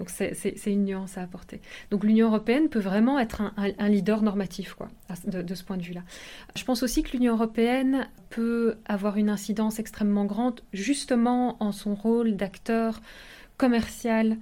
Donc 0.00 0.08
c'est 0.08 0.72
une 0.72 0.86
nuance 0.86 1.18
à 1.18 1.22
apporter. 1.22 1.60
Donc 1.90 2.04
l'Union 2.04 2.28
européenne 2.28 2.70
peut 2.70 2.80
vraiment 2.80 3.18
être 3.18 3.42
un, 3.58 3.88
leader 3.90 4.22
normatif 4.22 4.72
quoi, 4.72 4.88
de, 5.26 5.54
ce 5.54 5.62
point 5.62 5.76
de 5.76 5.82
vue-là. 5.82 6.00
Je 6.56 6.64
pense 6.64 6.82
aussi 6.82 7.02
que 7.02 7.12
l'Union 7.12 7.34
européenne 7.34 8.08
peut 8.30 8.78
avoir 8.86 9.18
une 9.18 9.28
incidence 9.28 9.78
extrêmement 9.78 10.24
grande 10.24 10.62
justement 10.72 11.62
en 11.62 11.70
son 11.70 11.94
rôle 11.94 12.36
d'acteur 12.36 13.02
commercial, 13.58 14.38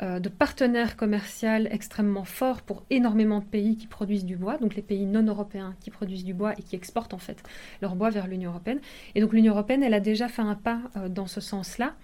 euh, 0.00 0.20
de 0.20 0.28
partenaire 0.28 0.96
commercial 0.96 1.66
extrêmement 1.72 2.24
fort 2.24 2.62
pour 2.62 2.84
énormément 2.88 3.40
de 3.40 3.46
pays 3.46 3.76
qui 3.76 3.88
produisent 3.88 4.24
du 4.24 4.36
bois, 4.36 4.58
donc 4.58 4.76
les 4.76 4.82
pays 4.82 5.06
non 5.06 5.24
européens 5.24 5.74
qui 5.80 5.90
produisent 5.90 6.24
du 6.24 6.34
bois 6.34 6.52
et 6.56 6.62
qui 6.62 6.76
exportent 6.76 7.14
en 7.14 7.18
fait 7.18 7.42
leur 7.82 7.96
bois 7.96 8.10
vers 8.10 8.28
l'Union 8.28 8.52
européenne. 8.52 8.78
Et 9.16 9.20
donc 9.20 9.32
l'Union 9.32 9.54
européenne, 9.54 9.82
elle 9.82 9.94
a 9.94 9.98
déjà 9.98 10.28
fait 10.28 10.42
un 10.42 10.54
pas 10.54 10.82
euh, 10.96 11.08
dans 11.08 11.26
ce 11.26 11.40
sens-là 11.40 11.94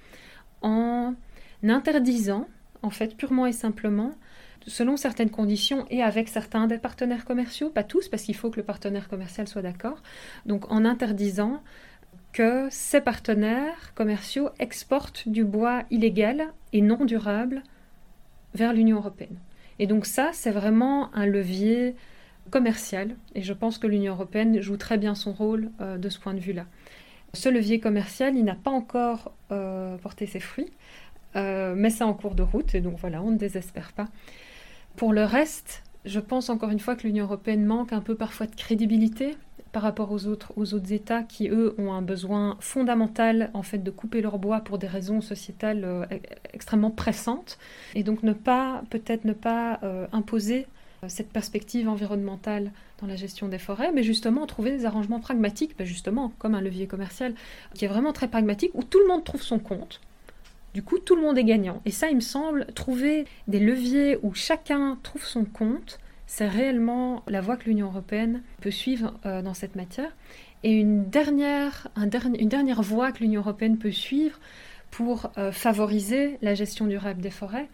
en 0.61 1.15
interdisant 1.63 2.49
en 2.83 2.91
fait, 2.91 3.17
purement 3.17 3.47
et 3.47 3.53
simplement, 3.53 4.13
selon 4.67 4.97
certaines 4.97 5.31
conditions 5.31 5.87
et 5.91 6.03
avec 6.03 6.29
certains 6.29 6.67
des 6.67 6.79
partenaires 6.79 7.25
commerciaux, 7.25 7.71
pas 7.71 7.85
tous, 7.85 8.09
parce 8.09 8.23
qu'il 8.23 8.35
faut 8.35 8.51
que 8.51 8.57
le 8.57 8.65
partenaire 8.65 9.09
commercial 9.09 9.47
soit 9.47 9.63
d'accord, 9.63 10.03
donc 10.45 10.71
en 10.71 10.85
interdisant 10.85 11.63
que 12.33 12.69
ces 12.71 13.01
partenaires 13.01 13.95
commerciaux 13.95 14.51
exportent 14.59 15.29
du 15.29 15.45
bois 15.45 15.85
illégal 15.91 16.53
et 16.73 16.83
non 16.83 17.05
durable 17.05 17.63
vers 18.55 18.73
l'Union 18.73 18.99
européenne. 18.99 19.39
Et 19.79 19.87
donc 19.87 20.07
ça, 20.07 20.31
c'est 20.33 20.51
vraiment 20.51 21.15
un 21.15 21.27
levier 21.27 21.95
commercial, 22.51 23.17
et 23.35 23.43
je 23.43 23.53
pense 23.53 23.79
que 23.79 23.87
l'Union 23.87 24.15
européenne 24.15 24.61
joue 24.61 24.77
très 24.77 24.99
bien 24.99 25.15
son 25.15 25.33
rôle 25.33 25.71
euh, 25.81 25.99
de 25.99 26.09
ce 26.09 26.19
point 26.19 26.35
de 26.35 26.41
vue-là. 26.41 26.67
Ce 27.35 27.49
levier 27.49 27.81
commercial, 27.81 28.37
il 28.37 28.45
n'a 28.45 28.55
pas 28.55 28.71
encore 28.71 29.33
euh, 29.51 29.97
porté 29.99 30.27
ses 30.27 30.41
fruits, 30.41 30.71
euh, 31.37 31.75
mais 31.77 31.91
c'est 31.91 32.05
en 32.05 32.15
cours 32.15 32.35
de 32.35 32.43
route, 32.43 32.75
et 32.75 32.81
donc 32.81 32.99
voilà, 32.99 33.23
on 33.23 33.31
ne 33.31 33.37
désespère 33.37 33.93
pas. 33.93 34.07
Pour 34.97 35.13
le 35.13 35.25
reste, 35.25 35.83
je 36.05 36.21
pense 36.21 36.49
encore 36.49 36.71
une 36.71 36.81
fois 36.81 36.97
que 36.97 37.07
l'Union 37.07 37.25
européenne 37.25 37.65
manque 37.65 37.93
un 37.93 38.01
peu 38.01 38.15
parfois 38.15 38.47
de 38.47 38.55
crédibilité 38.55 39.37
par 39.73 39.83
rapport 39.83 40.11
aux 40.11 40.27
autres, 40.27 40.53
aux 40.57 40.73
autres 40.73 40.93
États 40.93 41.23
qui, 41.23 41.49
eux, 41.49 41.75
ont 41.77 41.93
un 41.93 42.01
besoin 42.01 42.57
fondamental 42.61 43.51
en 43.53 43.63
fait 43.63 43.79
de 43.79 43.91
couper 43.91 44.23
leur 44.23 44.39
bois 44.39 44.61
pour 44.61 44.79
des 44.79 44.87
raisons 44.87 45.21
sociétales 45.21 45.85
euh, 45.85 46.05
e-, 46.11 46.21
extrêmement 46.55 46.91
pressantes, 46.91 47.59
et 47.95 48.03
donc 48.03 48.23
ne 48.23 48.33
pas, 48.33 48.83
peut-être 48.89 49.25
ne 49.25 49.35
pas 49.35 49.81
euh, 49.83 50.07
imposer 50.13 50.67
cette 51.09 51.31
perspective 51.31 51.89
environnementale 51.89 52.73
dans 53.01 53.07
la 53.07 53.17
gestion 53.17 53.49
des 53.49 53.59
forêts, 53.59 53.93
mais 53.93 54.03
justement 54.03 54.47
trouver 54.47 54.71
des 54.71 54.87
arrangements 54.87 55.21
pragmatiques, 55.21 55.77
ben 55.77 55.87
justement 55.87 56.33
comme 56.39 56.55
un 56.55 56.61
levier 56.61 56.87
commercial 56.87 57.35
qui 57.75 57.85
est 57.85 57.89
vraiment 57.89 58.13
très 58.13 58.29
pragmatique, 58.29 58.71
où 58.75 58.83
tout 58.83 58.99
le 58.99 59.07
monde 59.07 59.25
trouve 59.25 59.43
son 59.43 59.59
compte, 59.59 60.01
du 60.77 60.83
coup, 60.83 60.99
tout 60.99 61.17
le 61.17 61.23
monde 61.23 61.39
est 61.39 61.45
gagnant. 61.45 61.81
Et 61.87 61.91
ça, 61.91 62.11
il 62.11 62.17
me 62.17 62.21
semble, 62.21 62.67
trouver 62.75 63.25
des 63.49 63.61
leviers 63.61 64.19
où 64.23 64.35
chacun 64.35 64.99
trouve 65.03 65.25
son 65.25 65.47
compte, 65.47 65.99
c'est 66.27 66.47
réellement 66.47 67.23
la 67.29 67.41
voie 67.41 67.57
que 67.57 67.65
l'Union 67.65 67.87
européenne 67.87 68.43
peut 68.61 68.71
suivre 68.71 69.15
euh, 69.25 69.41
dans 69.41 69.55
cette 69.55 69.75
matière. 69.75 70.15
Et 70.65 70.73
une 70.73 71.09
dernière, 71.09 71.89
voie 72.83 73.11
que 73.11 73.21
l'Union 73.21 73.41
européenne 73.41 73.79
peut 73.79 73.91
suivre 73.91 74.39
pour 74.91 75.31
euh, 75.39 75.51
favoriser 75.51 76.37
la 76.43 76.53
gestion 76.55 76.85
durable 76.85 77.23
des 77.23 77.31
forêts 77.31 77.71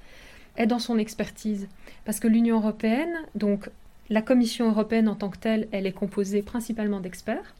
est 0.56 0.68
dans 0.68 0.78
son 0.78 0.96
expertise. 0.96 1.66
Parce 2.04 2.20
que 2.20 2.28
l'Union 2.28 2.58
européenne, 2.58 3.16
donc 3.34 3.68
la 4.10 4.22
Commission 4.22 4.68
européenne 4.68 5.08
en 5.08 5.16
tant 5.16 5.28
que 5.28 5.38
telle, 5.38 5.66
elle 5.72 5.88
est 5.88 5.92
composée 5.92 6.42
principalement 6.42 7.00
d'experts. 7.00 7.56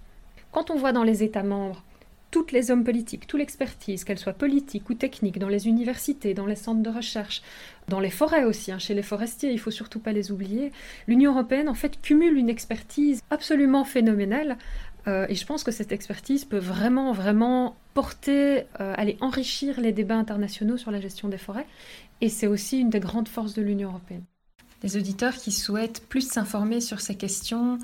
Quand 0.53 0.71
on 0.71 0.77
voit 0.77 0.93
dans 0.93 1.03
les 1.03 1.25
États 1.25 1.43
membres 1.43 1.83
toutes 2.33 2.51
les 2.51 2.73
hommes 2.73 2.83
politiques, 2.83 3.29
toute 3.29 3.39
l'expertise, 3.39 4.03
qu'elle 4.03 4.19
soit 4.19 4.33
politique 4.33 4.91
ou 4.91 4.95
technique, 4.95 5.39
dans 5.39 5.49
les 5.49 5.69
universités, 5.69 6.35
dans 6.35 6.47
les 6.47 6.57
centres 6.57 6.83
de 6.83 6.91
recherche, 6.91 7.43
dans 7.89 8.01
les 8.01 8.11
forêts 8.11 8.45
aussi, 8.45 8.73
hein, 8.73 8.79
chez 8.79 8.95
les 8.95 9.03
forestiers, 9.03 9.53
il 9.53 9.61
faut 9.61 9.71
surtout 9.71 10.01
pas 10.01 10.13
les 10.13 10.33
oublier. 10.33 10.73
L'Union 11.07 11.33
européenne, 11.33 11.69
en 11.69 11.75
fait, 11.75 12.01
cumule 12.01 12.37
une 12.37 12.49
expertise 12.49 13.23
absolument 13.31 13.85
phénoménale. 13.85 14.57
Euh, 15.07 15.27
et 15.29 15.35
je 15.35 15.45
pense 15.45 15.63
que 15.63 15.73
cette 15.73 15.93
expertise 15.93 16.45
peut 16.47 16.59
vraiment, 16.59 17.13
vraiment 17.13 17.77
porter, 17.93 18.65
euh, 18.81 18.95
aller 18.97 19.19
enrichir 19.21 19.79
les 19.81 19.93
débats 19.93 20.17
internationaux 20.17 20.79
sur 20.79 20.91
la 20.91 21.01
gestion 21.01 21.29
des 21.29 21.39
forêts. 21.39 21.67
Et 22.23 22.31
c'est 22.31 22.47
aussi 22.47 22.79
une 22.79 22.89
des 22.89 23.01
grandes 23.01 23.29
forces 23.29 23.53
de 23.53 23.63
l'Union 23.63 23.91
européenne. 23.91 24.25
Les 24.83 24.97
auditeurs 24.97 25.35
qui 25.35 25.53
souhaitent 25.53 26.03
plus 26.09 26.27
s'informer 26.27 26.81
sur 26.81 27.01
ces 27.01 27.15
questions, 27.15 27.79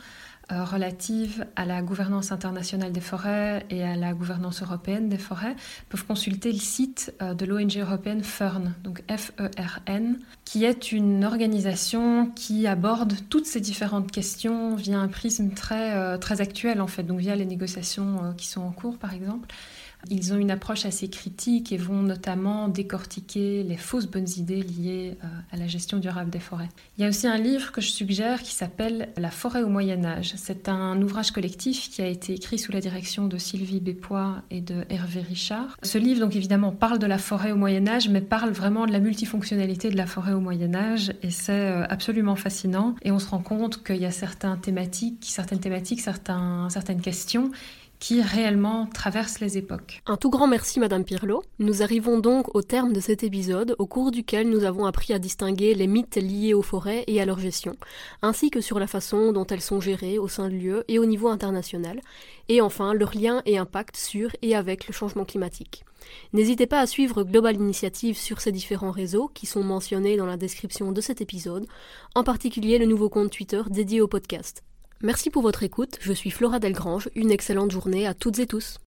euh, 0.51 0.65
relative 0.65 1.47
à 1.57 1.67
la 1.67 1.83
gouvernance 1.83 2.33
internationale 2.33 2.91
des 2.91 3.03
forêts 3.03 3.67
et 3.69 3.83
à 3.85 3.97
la 3.97 4.15
gouvernance 4.15 4.63
européenne 4.63 5.11
des 5.11 5.19
forêts 5.19 5.55
peuvent 5.91 6.07
consulter 6.07 6.53
le 6.53 6.59
site 6.59 7.15
euh, 7.21 7.35
de 7.35 7.45
l'ONG 7.45 7.77
européenne 7.77 8.23
FERN, 8.23 8.75
donc 8.83 9.03
F-E-R-N, 9.15 10.19
qui 10.47 10.65
est 10.65 10.91
une 10.91 11.25
organisation 11.25 12.31
qui 12.35 12.67
aborde 12.67 13.13
toutes 13.29 13.45
ces 13.45 13.61
différentes 13.61 14.11
questions 14.11 14.75
via 14.75 14.99
un 14.99 15.09
prisme 15.09 15.51
très, 15.51 15.95
euh, 15.95 16.17
très 16.17 16.41
actuel 16.41 16.81
en 16.81 16.87
fait, 16.87 17.03
donc 17.03 17.19
via 17.19 17.37
les 17.37 17.45
négociations 17.45 18.35
qui 18.39 18.47
sont 18.47 18.63
en 18.63 18.73
cours 18.73 18.97
par 18.97 19.13
exemple. 19.13 19.49
Ils 20.11 20.33
ont 20.33 20.37
une 20.37 20.51
approche 20.51 20.87
assez 20.87 21.09
critique 21.09 21.73
et 21.73 21.77
vont 21.77 22.03
notamment 22.03 22.69
décortiquer 22.69 23.63
les 23.63 23.77
fausses 23.77 24.07
bonnes 24.07 24.29
idées 24.37 24.63
liées 24.63 25.19
euh, 25.23 25.27
à 25.53 25.57
la 25.57 25.67
gestion 25.67 25.99
durable 25.99 26.31
des 26.31 26.39
forêts. 26.39 26.69
Il 26.97 27.03
y 27.03 27.05
a 27.05 27.09
aussi 27.09 27.27
un 27.27 27.37
livre 27.37 27.73
que 27.73 27.81
je 27.81 27.91
suggère 27.91 28.43
qui 28.43 28.55
s'appelle 28.55 29.11
La 29.17 29.31
forêt 29.31 29.63
au 29.63 29.69
Moyen 29.69 30.05
Âge. 30.05 30.35
C'est 30.37 30.69
un 30.69 31.01
ouvrage 31.03 31.31
collectif 31.31 31.91
qui 31.91 32.03
a 32.03 32.07
été 32.07 32.35
écrit 32.35 32.59
sous 32.59 32.73
la 32.73 32.81
direction 32.81 33.27
de 33.27 33.39
Sylvie 33.39 33.81
Bépois 33.81 34.43
et 34.51 34.61
de 34.61 34.85
Hervé 34.89 35.21
Richard. 35.21 35.77
Ce 35.83 35.99
livre, 35.99 36.21
donc 36.21 36.37
évidemment, 36.37 36.73
parle 36.73 36.99
de 36.99 37.07
la 37.07 37.19
forêt 37.19 37.53
au 37.53 37.57
Moyen 37.57 37.87
Âge, 37.89 38.09
mais 38.09 38.21
parle 38.21 38.51
vraiment 38.51 38.87
de 38.87 38.93
la 38.93 39.01
multifonctionnalité 39.01 39.91
de 39.91 39.97
la 39.97 40.07
forêt 40.07 40.33
au 40.33 40.41
Moyen 40.41 40.75
Âge, 40.75 41.13
et 41.23 41.31
c'est 41.31 41.53
euh, 41.53 41.85
absolument 41.89 42.37
fascinant. 42.37 42.95
Et 43.03 43.13
on 43.13 43.19
se 43.19 43.29
rend 43.29 43.41
compte 43.41 43.83
qu'il 43.85 43.97
y 43.97 44.07
a 44.07 44.11
certaines 44.11 44.61
thématiques, 44.61 45.25
certaines 45.25 45.59
certaines 46.71 47.01
questions 47.01 47.51
qui 47.99 48.23
réellement 48.23 48.87
traverse 48.87 49.41
les 49.41 49.59
époques. 49.59 50.03
Un 50.07 50.17
tout 50.17 50.31
grand 50.31 50.47
merci 50.47 50.81
Madame 50.81 51.05
Pirlo. 51.05 51.43
Nous 51.59 51.83
arrivons 51.83 52.19
donc 52.19 52.55
au 52.55 52.63
terme 52.63 52.93
de 52.93 53.01
cet 53.01 53.23
épisode 53.23 53.75
au 53.79 53.87
cours 53.87 54.11
duquel 54.11 54.49
nous 54.49 54.65
avons 54.65 54.87
appris 54.87 55.13
à 55.13 55.19
distinguer 55.19 55.75
les 55.75 55.87
mythes 55.87 56.17
liés 56.17 56.55
aux 56.55 56.63
forêts 56.63 57.05
et 57.07 57.21
à 57.21 57.27
leur 57.27 57.39
gestion, 57.39 57.77
ainsi 58.23 58.51
que 58.51 58.61
sur 58.61 58.79
la 58.79 58.87
façon 58.87 59.33
dont 59.33 59.47
elles 59.47 59.61
sont 59.61 59.81
gérées 59.81 60.19
au 60.19 60.29
sein 60.29 60.49
de 60.49 60.55
l'UE 60.55 60.83
et 60.89 60.99
au 60.99 61.07
niveau 61.07 61.29
international, 61.29 62.01
et 62.49 62.61
enfin 62.61 62.95
leur 62.95 63.15
lien 63.15 63.43
et 63.47 63.59
impact 63.59 63.97
sur 63.97 64.31
et 64.43 64.55
avec 64.55 64.87
le 64.87 64.93
changement 64.93 65.25
climatique. 65.25 65.85
N'hésitez 66.33 66.67
pas 66.67 66.81
à 66.81 66.87
suivre 66.87 67.23
Global 67.25 67.57
Initiative 67.57 68.17
sur 68.17 68.41
ces 68.41 68.53
différents 68.53 68.91
réseaux 68.91 69.31
qui 69.35 69.47
sont 69.47 69.63
mentionnés 69.63 70.17
dans 70.17 70.27
la 70.27 70.37
description 70.37 70.93
de 70.93 71.01
cet 71.01 71.21
épisode, 71.21 71.67
en 72.15 72.25
particulier 72.25 72.79
le 72.79 72.87
nouveau 72.87 73.09
compte 73.09 73.31
Twitter 73.31 73.63
dédié 73.69 74.01
au 74.01 74.09
podcast. 74.09 74.63
Merci 75.01 75.31
pour 75.31 75.43
votre 75.43 75.63
écoute, 75.63 75.97
je 76.01 76.13
suis 76.13 76.33
Flora 76.33 76.59
Delgrange, 76.59 77.09
une 77.15 77.31
excellente 77.31 77.71
journée 77.71 78.09
à 78.09 78.15
toutes 78.15 78.41
et 78.41 78.49
tous. 78.49 78.79